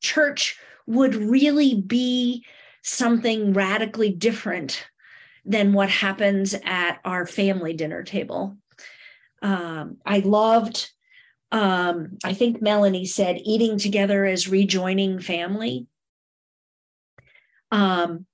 [0.00, 2.44] church would really be
[2.82, 4.88] something radically different
[5.44, 8.56] than what happens at our family dinner table.
[9.40, 10.90] Um, I loved,
[11.52, 15.86] um, I think Melanie said, eating together as rejoining family.
[17.70, 18.26] Um,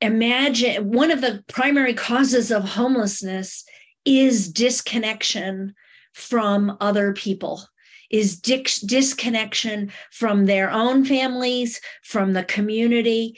[0.00, 3.64] imagine one of the primary causes of homelessness
[4.04, 5.74] is disconnection
[6.12, 7.66] from other people
[8.10, 13.36] is dis- disconnection from their own families, from the community.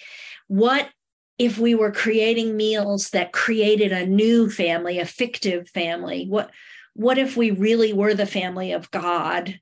[0.48, 0.90] What
[1.38, 6.26] if we were creating meals that created a new family, a fictive family?
[6.28, 6.50] What
[6.96, 9.60] what if we really were the family of God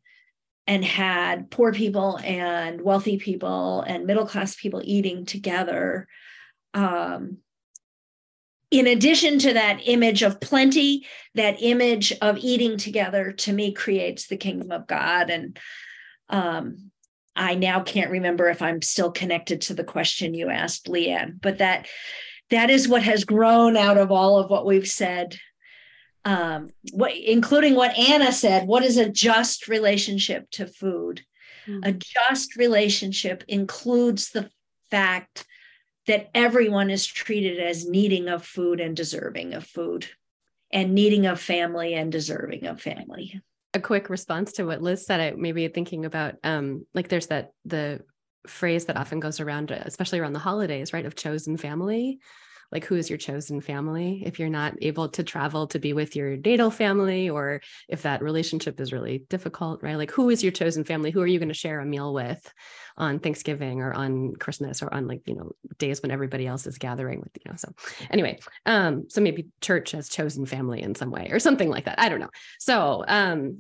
[0.67, 6.07] and had poor people and wealthy people and middle class people eating together?
[6.73, 7.39] Um,
[8.71, 14.27] in addition to that image of plenty, that image of eating together to me creates
[14.27, 15.31] the kingdom of God.
[15.31, 15.59] And
[16.29, 16.91] um,
[17.37, 21.59] I now can't remember if I'm still connected to the question you asked, Leanne, but
[21.59, 21.87] that
[22.51, 25.37] that is what has grown out of all of what we've said.
[26.25, 31.23] Um, what, including what Anna said, what is a just relationship to food?
[31.67, 31.85] Mm-hmm.
[31.85, 34.49] A just relationship includes the
[34.91, 35.47] fact
[36.07, 40.07] that everyone is treated as needing of food and deserving of food
[40.71, 43.41] and needing of family and deserving of family
[43.75, 47.53] a quick response to what liz said i maybe thinking about um like there's that
[47.65, 48.01] the
[48.47, 52.19] phrase that often goes around especially around the holidays right of chosen family
[52.75, 54.23] like who is your chosen family?
[54.27, 58.21] If you're not able to travel to be with your natal family or if that
[58.21, 59.97] relationship is really difficult right?
[59.97, 61.13] Like who is your chosen family?
[61.13, 62.53] Who are you going to share a meal with
[62.97, 66.79] on thanksgiving or on christmas or on like you know days when everybody else is
[66.79, 67.69] gathering with you know so
[68.09, 71.99] anyway um so maybe church has chosen family in some way or something like that.
[71.99, 72.31] I don't know.
[72.59, 73.59] So um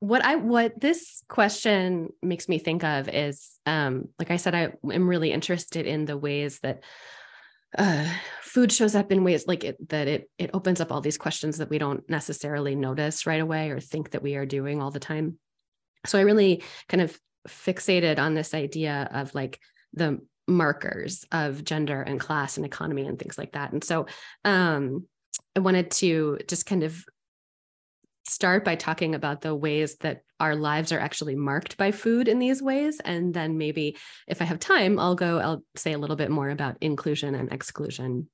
[0.00, 4.72] what I what this question makes me think of is um like I said I
[4.90, 6.82] am really interested in the ways that
[7.78, 8.06] uh
[8.42, 11.58] food shows up in ways like it that it it opens up all these questions
[11.58, 14.98] that we don't necessarily notice right away or think that we are doing all the
[14.98, 15.38] time.
[16.06, 17.16] So I really kind of
[17.48, 19.60] fixated on this idea of like
[19.94, 20.18] the
[20.48, 23.72] markers of gender and class and economy and things like that.
[23.72, 24.06] And so
[24.44, 25.06] um
[25.54, 27.04] I wanted to just kind of
[28.30, 32.38] start by talking about the ways that our lives are actually marked by food in
[32.38, 33.00] these ways.
[33.00, 36.50] And then maybe if I have time, I'll go, I'll say a little bit more
[36.50, 38.28] about inclusion and exclusion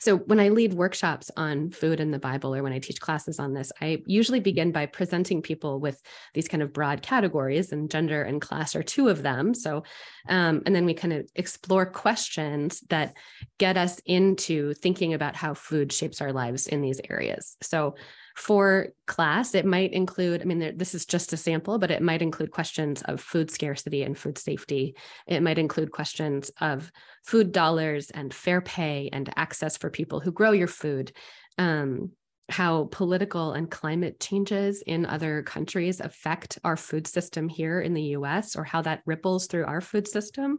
[0.00, 3.38] so when I lead workshops on food in the Bible or when I teach classes
[3.38, 6.00] on this, I usually begin by presenting people with
[6.32, 9.52] these kind of broad categories, and gender and class are two of them.
[9.52, 9.84] So,
[10.26, 13.14] um, and then we kind of explore questions that
[13.58, 17.58] get us into thinking about how food shapes our lives in these areas.
[17.60, 17.94] So,
[18.40, 22.22] for class, it might include, I mean, this is just a sample, but it might
[22.22, 24.96] include questions of food scarcity and food safety.
[25.26, 26.90] It might include questions of
[27.22, 31.12] food dollars and fair pay and access for people who grow your food.
[31.58, 32.12] Um,
[32.48, 38.16] how political and climate changes in other countries affect our food system here in the
[38.16, 40.58] US or how that ripples through our food system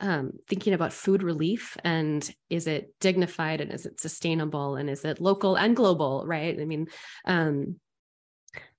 [0.00, 5.04] um, thinking about food relief and is it dignified and is it sustainable and is
[5.04, 6.58] it local and global, right?
[6.60, 6.88] I mean,
[7.24, 7.80] um,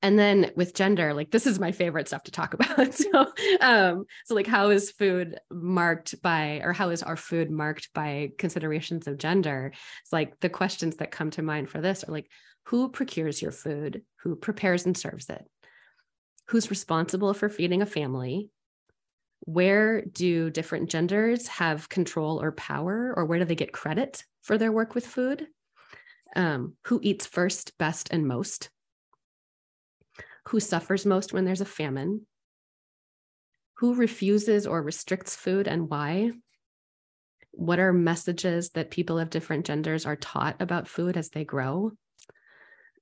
[0.01, 2.93] and then with gender, like this is my favorite stuff to talk about.
[2.93, 3.28] so,
[3.61, 8.32] um, so like how is food marked by, or how is our food marked by
[8.38, 9.72] considerations of gender?
[10.03, 12.30] It's like the questions that come to mind for this are like,
[12.65, 14.03] who procures your food?
[14.24, 15.43] Who prepares and serves it?
[16.47, 18.49] Who's responsible for feeding a family?
[19.48, 24.58] Where do different genders have control or power, or where do they get credit for
[24.58, 25.48] their work with food?
[26.36, 28.70] Um, who eats first, best, and most?
[30.50, 32.28] Who suffers most when there's a famine?
[33.76, 36.34] Who refuses or restricts food and why?
[37.52, 41.93] What are messages that people of different genders are taught about food as they grow?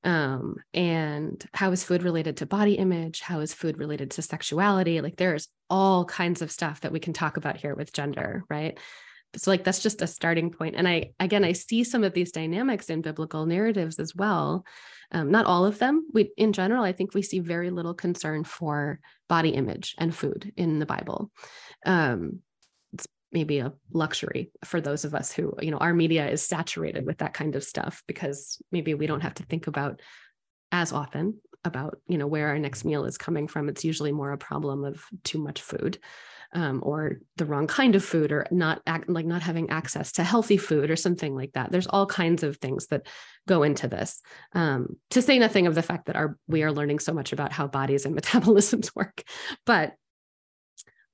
[0.06, 3.22] Um, and how is food related to body image?
[3.22, 5.02] How is food related to sexuality?
[5.02, 8.80] Like there's all kinds of stuff that we can talk about here with gender right?
[9.36, 10.76] So like that's just a starting point.
[10.76, 14.66] And i again i see some of these dynamics in biblical narratives as well.
[15.12, 16.08] Um, not all of them.
[16.14, 20.54] We in general i think we see very little concern for body image and food
[20.56, 21.32] in the bible.
[21.86, 22.42] Um,
[23.36, 27.18] maybe a luxury for those of us who you know our media is saturated with
[27.20, 30.02] that kind of stuff because maybe we don't have to think about
[30.72, 33.68] as often about you know where our next meal is coming from.
[33.68, 35.98] It's usually more a problem of too much food
[36.54, 40.24] um, or the wrong kind of food or not act, like not having access to
[40.24, 41.72] healthy food or something like that.
[41.72, 43.08] There's all kinds of things that
[43.48, 44.22] go into this.
[44.54, 47.52] Um, to say nothing of the fact that our we are learning so much about
[47.52, 49.24] how bodies and metabolisms work.
[49.66, 49.96] But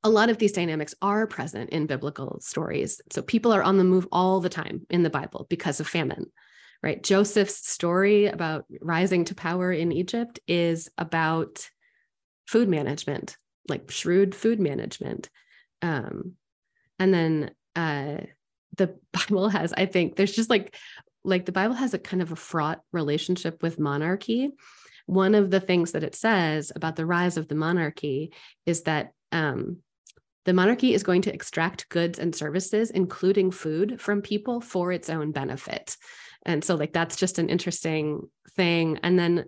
[0.04, 3.02] a lot of these dynamics are present in biblical stories.
[3.12, 6.32] So people are on the move all the time in the Bible because of famine,
[6.82, 7.02] right?
[7.02, 11.70] Joseph's story about rising to power in Egypt is about
[12.48, 13.38] food management,
[13.70, 15.30] like shrewd food management.
[15.84, 16.34] Um,
[16.98, 18.18] and then uh,
[18.78, 20.76] the Bible has, I think, there's just like,
[21.24, 24.50] like the Bible has a kind of a fraught relationship with monarchy.
[25.06, 28.34] One of the things that it says about the rise of the monarchy
[28.66, 29.78] is that um,
[30.46, 35.10] the monarchy is going to extract goods and services, including food, from people for its
[35.10, 35.98] own benefit.
[36.46, 39.00] And so, like, that's just an interesting thing.
[39.04, 39.46] And then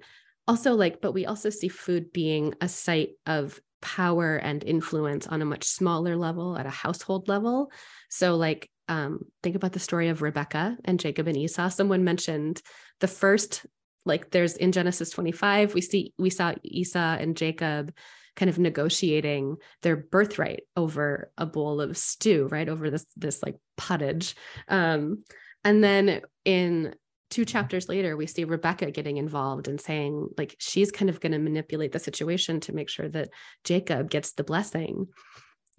[0.48, 5.42] also, like, but we also see food being a site of power and influence on
[5.42, 7.72] a much smaller level at a household level.
[8.10, 11.70] So, like, um, think about the story of Rebecca and Jacob and Esau.
[11.70, 12.62] Someone mentioned
[13.00, 13.66] the first,
[14.06, 17.94] like, there's in Genesis 25, we see we saw Esau and Jacob
[18.36, 22.68] kind of negotiating their birthright over a bowl of stew, right?
[22.68, 24.36] Over this this like pottage.
[24.68, 25.24] Um,
[25.64, 26.96] and then in
[27.30, 31.32] two chapters later, we see Rebecca getting involved and saying, like, she's kind of going
[31.32, 33.30] to manipulate the situation to make sure that
[33.64, 35.08] Jacob gets the blessing.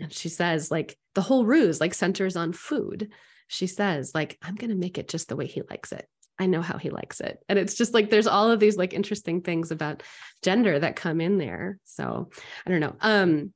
[0.01, 3.13] And she says, like, the whole ruse like centers on food.
[3.47, 6.09] She says, like, I'm going to make it just the way he likes it.
[6.39, 7.39] I know how he likes it.
[7.49, 10.03] And it's just like there's all of these like interesting things about
[10.43, 11.79] gender that come in there.
[11.85, 12.31] So
[12.67, 12.97] I don't know.
[13.01, 13.53] Um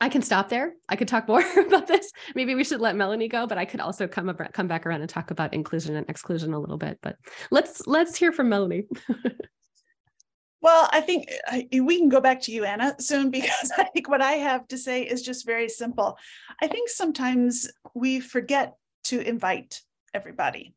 [0.00, 0.74] I can stop there.
[0.88, 2.10] I could talk more about this.
[2.34, 5.02] Maybe we should let Melanie go, but I could also come up, come back around
[5.02, 6.98] and talk about inclusion and exclusion a little bit.
[7.02, 7.16] But
[7.50, 8.86] let's let's hear from Melanie.
[10.60, 14.08] well, I think uh, we can go back to you, Anna, soon because I think
[14.08, 16.18] what I have to say is just very simple.
[16.62, 18.74] I think sometimes we forget
[19.04, 19.82] to invite
[20.14, 20.74] everybody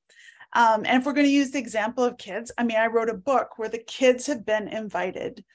[0.57, 3.11] Um, and if we're going to use the example of kids, I mean, I wrote
[3.11, 5.45] a book where the kids have been invited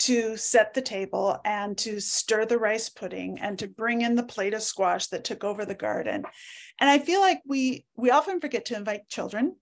[0.00, 4.22] to set the table and to stir the rice pudding and to bring in the
[4.22, 6.24] plate of squash that took over the garden.
[6.78, 9.56] And I feel like we we often forget to invite children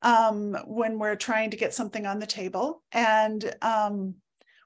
[0.00, 2.82] um, when we're trying to get something on the table.
[2.90, 4.14] And um,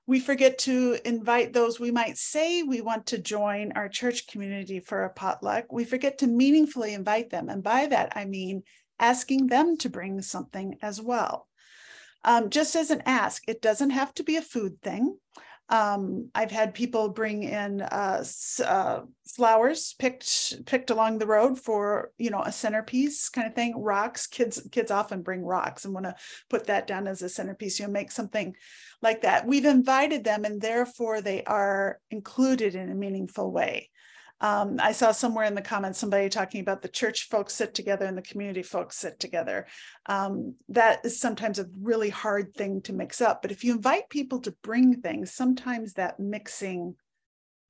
[0.07, 4.79] we forget to invite those we might say we want to join our church community
[4.79, 5.73] for a potluck.
[5.73, 7.49] We forget to meaningfully invite them.
[7.49, 8.63] And by that, I mean
[9.03, 11.49] asking them to bring something as well
[12.25, 13.43] um, just as an ask.
[13.49, 15.17] It doesn't have to be a food thing.
[15.69, 18.25] Um, I've had people bring in uh,
[18.65, 23.81] uh, flowers picked picked along the road for you know a centerpiece kind of thing.
[23.81, 26.15] Rocks, kids kids often bring rocks and want to
[26.51, 27.79] put that down as a centerpiece.
[27.79, 28.55] You know, make something
[29.01, 29.47] like that.
[29.47, 33.89] We've invited them, and therefore they are included in a meaningful way.
[34.43, 38.07] Um, I saw somewhere in the comments somebody talking about the church folks sit together
[38.07, 39.67] and the community folks sit together.
[40.07, 43.41] Um, that is sometimes a really hard thing to mix up.
[43.41, 46.97] But if you invite people to bring things, sometimes that mixing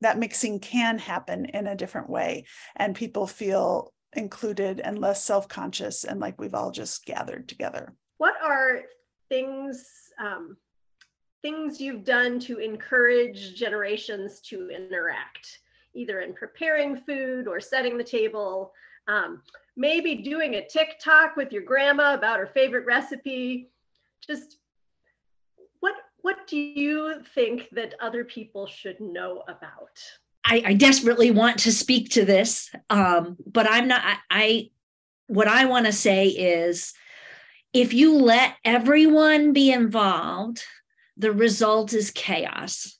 [0.00, 2.44] that mixing can happen in a different way,
[2.74, 7.94] and people feel included and less self-conscious and like we've all just gathered together.
[8.18, 8.80] What are
[9.28, 9.86] things
[10.18, 10.56] um,
[11.42, 15.60] things you've done to encourage generations to interact?
[15.94, 18.72] Either in preparing food or setting the table,
[19.08, 19.42] um,
[19.76, 23.70] maybe doing a TikTok with your grandma about her favorite recipe.
[24.26, 24.58] Just
[25.80, 30.00] what what do you think that other people should know about?
[30.44, 34.02] I, I desperately want to speak to this, um, but I'm not.
[34.04, 34.70] I, I
[35.26, 36.92] what I want to say is,
[37.72, 40.62] if you let everyone be involved,
[41.16, 42.98] the result is chaos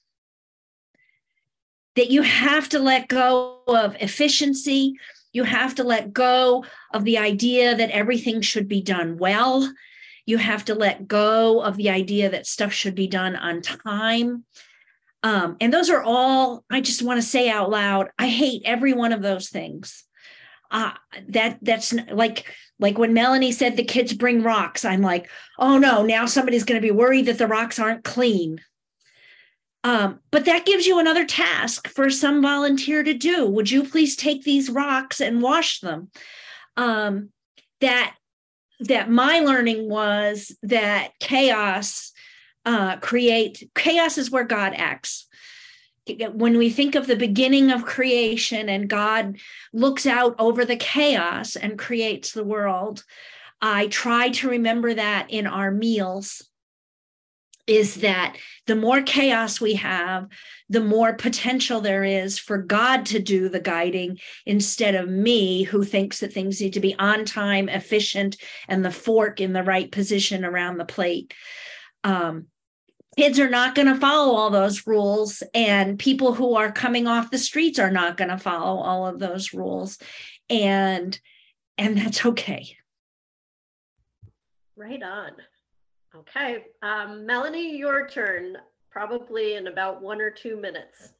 [1.96, 4.94] that you have to let go of efficiency.
[5.32, 9.72] You have to let go of the idea that everything should be done well.
[10.26, 14.44] You have to let go of the idea that stuff should be done on time.
[15.22, 18.92] Um, and those are all, I just want to say out loud, I hate every
[18.92, 20.04] one of those things.
[20.70, 20.92] Uh,
[21.28, 22.46] that that's like
[22.78, 25.28] like when Melanie said the kids bring rocks, I'm like,
[25.58, 28.58] oh no, now somebody's going to be worried that the rocks aren't clean.
[29.84, 33.46] Um, but that gives you another task for some volunteer to do.
[33.46, 36.10] Would you please take these rocks and wash them?
[36.76, 37.30] Um,
[37.80, 38.14] that
[38.80, 42.12] that my learning was that chaos
[42.64, 45.26] uh, create chaos is where God acts.
[46.32, 49.38] When we think of the beginning of creation and God
[49.72, 53.04] looks out over the chaos and creates the world,
[53.60, 56.42] I try to remember that in our meals
[57.66, 58.36] is that
[58.66, 60.28] the more chaos we have,
[60.68, 65.84] the more potential there is for God to do the guiding instead of me, who
[65.84, 68.36] thinks that things need to be on time, efficient,
[68.68, 71.34] and the fork in the right position around the plate.
[72.02, 72.46] Um,
[73.16, 77.30] kids are not going to follow all those rules, and people who are coming off
[77.30, 79.98] the streets are not going to follow all of those rules,
[80.50, 81.18] and
[81.78, 82.76] and that's okay.
[84.76, 85.32] Right on.
[86.14, 88.58] Okay, um, Melanie, your turn,
[88.90, 91.14] probably in about one or two minutes.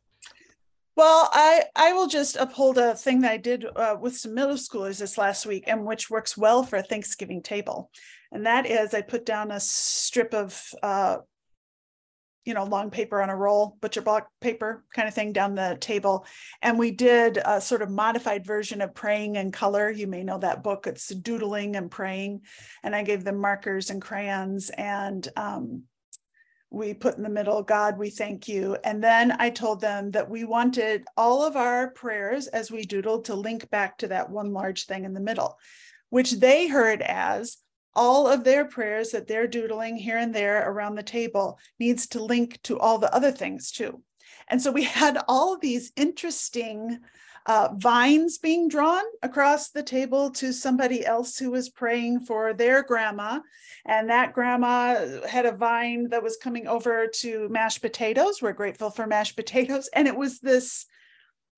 [0.94, 4.56] Well, I, I will just uphold a thing that I did uh, with some middle
[4.56, 7.90] schoolers this last week and which works well for a Thanksgiving table.
[8.30, 11.18] And that is I put down a strip of uh,
[12.44, 15.76] you know, long paper on a roll, butcher block paper kind of thing down the
[15.80, 16.26] table.
[16.60, 19.90] And we did a sort of modified version of praying in color.
[19.90, 20.86] You may know that book.
[20.86, 22.42] It's doodling and praying.
[22.82, 25.84] And I gave them markers and crayons and um,
[26.72, 28.78] we put in the middle, God, we thank you.
[28.82, 33.24] And then I told them that we wanted all of our prayers as we doodled
[33.24, 35.58] to link back to that one large thing in the middle,
[36.08, 37.58] which they heard as
[37.94, 42.22] all of their prayers that they're doodling here and there around the table needs to
[42.22, 44.02] link to all the other things too.
[44.48, 47.00] And so we had all of these interesting
[47.46, 52.82] uh, vines being drawn across the table to somebody else who was praying for their
[52.82, 53.40] grandma.
[53.84, 58.40] And that grandma had a vine that was coming over to mashed potatoes.
[58.40, 59.90] We're grateful for mashed potatoes.
[59.92, 60.86] And it was this,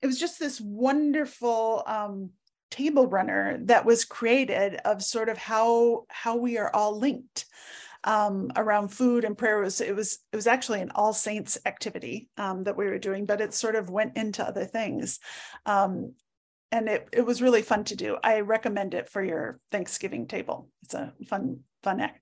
[0.00, 2.30] it was just this wonderful um,
[2.74, 7.46] table runner that was created of sort of how how we are all linked
[8.02, 9.60] um, around food and prayer.
[9.60, 12.98] It was it was it was actually an all saints activity um, that we were
[12.98, 15.20] doing but it sort of went into other things.
[15.66, 16.14] Um,
[16.72, 18.16] and it, it was really fun to do.
[18.24, 20.68] I recommend it for your thanksgiving table.
[20.82, 22.20] It's a fun fun act.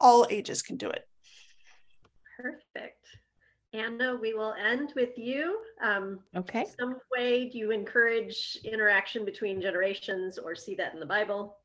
[0.00, 1.06] All ages can do it.
[2.36, 3.03] Perfect
[3.74, 5.58] Anna, we will end with you.
[5.82, 6.64] Um, okay.
[6.78, 11.58] Some way do you encourage interaction between generations or see that in the Bible?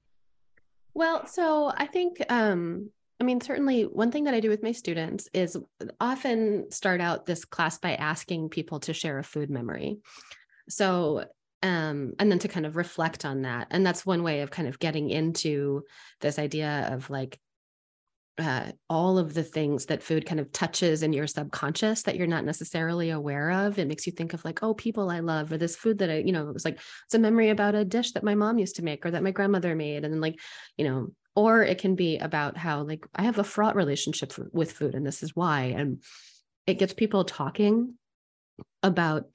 [0.96, 2.90] Well, so I think um
[3.22, 5.58] I mean, certainly one thing that I do with my students is
[6.00, 10.00] often start out this class by asking people to share a food memory.
[10.70, 11.26] So,
[11.62, 13.68] um, and then to kind of reflect on that.
[13.72, 15.84] And that's one way of kind of getting into
[16.22, 17.38] this idea of like
[18.40, 22.28] uh, all of the things that food kind of touches in your subconscious that you're
[22.28, 23.78] not necessarily aware of.
[23.78, 26.18] It makes you think of like, oh, people I love, or this food that I,
[26.18, 28.78] you know, it was like it's a memory about a dish that my mom used
[28.78, 30.40] to make or that my grandmother made, and then like,
[30.78, 34.72] you know, or it can be about how like I have a fraught relationship with
[34.72, 36.02] food, and this is why, and
[36.66, 37.96] it gets people talking
[38.84, 39.26] about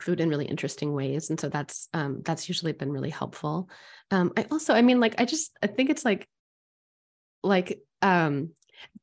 [0.00, 1.30] food in really interesting ways.
[1.30, 3.68] And so that's um that's usually been really helpful.
[4.10, 6.26] Um i also i mean like i just i think it's like
[7.42, 8.50] like um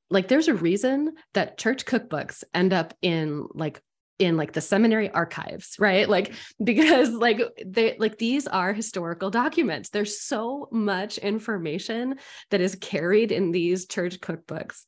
[0.09, 3.81] like there's a reason that church cookbooks end up in like
[4.19, 6.09] in like the seminary archives right?
[6.09, 6.33] Like
[6.63, 9.89] because like they like these are historical documents.
[9.89, 12.15] There's so much information
[12.49, 14.83] that is carried in these church cookbooks.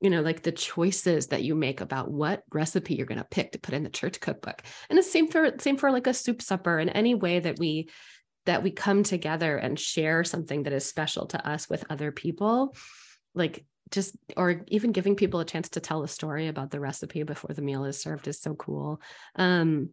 [0.00, 3.52] You know like the choices that you make about what recipe you're going to pick
[3.52, 4.62] to put in the church cookbook.
[4.90, 7.88] And the same for same for like a soup supper and any way that we
[8.44, 12.74] that we come together and share something that is special to us with other people
[13.36, 17.22] like just or even giving people a chance to tell a story about the recipe
[17.22, 19.00] before the meal is served is so cool.
[19.36, 19.90] Um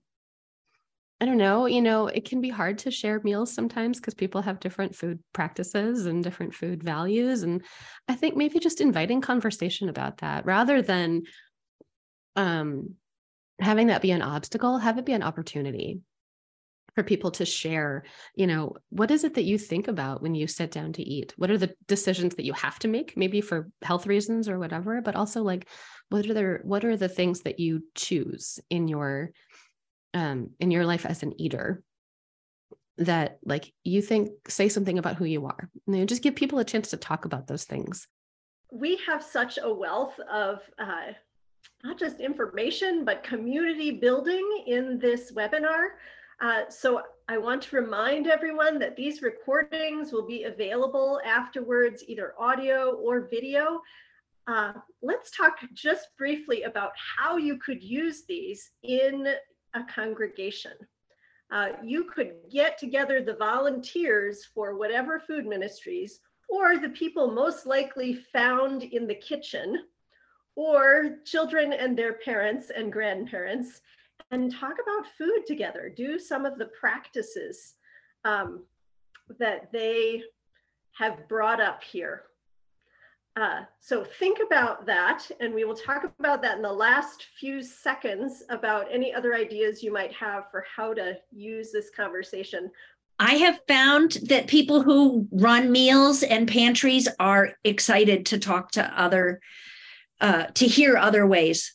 [1.21, 4.41] i don't know you know it can be hard to share meals sometimes because people
[4.41, 7.63] have different food practices and different food values and
[8.09, 11.21] i think maybe just inviting conversation about that rather than
[12.35, 12.95] um
[13.59, 16.01] having that be an obstacle have it be an opportunity
[16.95, 18.03] for people to share
[18.35, 21.33] you know what is it that you think about when you sit down to eat?
[21.37, 25.01] What are the decisions that you have to make maybe for health reasons or whatever
[25.01, 25.67] but also like
[26.09, 29.31] what are the what are the things that you choose in your
[30.13, 31.83] um in your life as an eater
[32.97, 35.69] that like you think say something about who you are?
[35.87, 38.07] You know, just give people a chance to talk about those things.
[38.71, 41.13] We have such a wealth of uh,
[41.83, 45.89] not just information but community building in this webinar
[46.41, 52.33] uh, so I want to remind everyone that these recordings will be available afterwards, either
[52.39, 53.81] audio or video.
[54.47, 59.27] Uh, let's talk just briefly about how you could use these in
[59.73, 60.73] a congregation.
[61.51, 66.19] Uh, you could get together the volunteers for whatever food ministries
[66.49, 69.85] or the people most likely found in the kitchen
[70.55, 73.81] or children and their parents and grandparents
[74.31, 75.91] and talk about food together.
[75.95, 77.75] Do some of the practices
[78.25, 78.63] um,
[79.39, 80.23] that they
[80.97, 82.23] have brought up here.
[83.35, 87.63] Uh, so think about that, and we will talk about that in the last few
[87.63, 92.69] seconds about any other ideas you might have for how to use this conversation.
[93.17, 99.01] I have found that people who run meals and pantries are excited to talk to
[99.01, 99.39] other,
[100.21, 101.73] uh, to hear other ways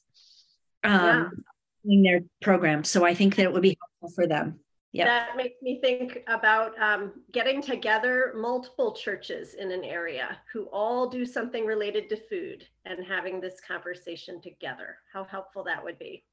[0.85, 1.45] um,
[1.89, 2.85] yeah their program.
[2.85, 4.61] So I think that it would be helpful for them.
[4.93, 5.05] Yeah.
[5.05, 11.09] That makes me think about um, getting together multiple churches in an area who all
[11.09, 14.97] do something related to food and having this conversation together.
[15.13, 16.25] How helpful that would be.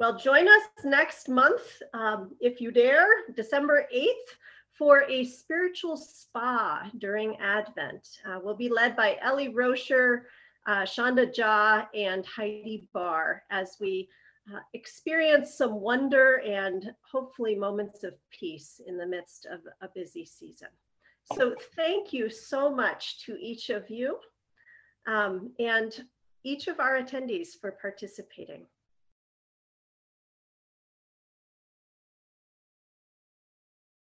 [0.00, 1.60] Well, join us next month,
[1.92, 3.06] um, if you dare,
[3.36, 4.08] December 8th,
[4.72, 8.08] for a spiritual spa during Advent.
[8.26, 10.22] Uh, we'll be led by Ellie Roscher,
[10.66, 14.08] uh, Shonda Jha, and Heidi Barr as we
[14.52, 20.24] uh, experience some wonder and hopefully moments of peace in the midst of a busy
[20.24, 20.68] season.
[21.36, 24.18] So thank you so much to each of you
[25.06, 25.92] um, and
[26.42, 28.66] each of our attendees for participating.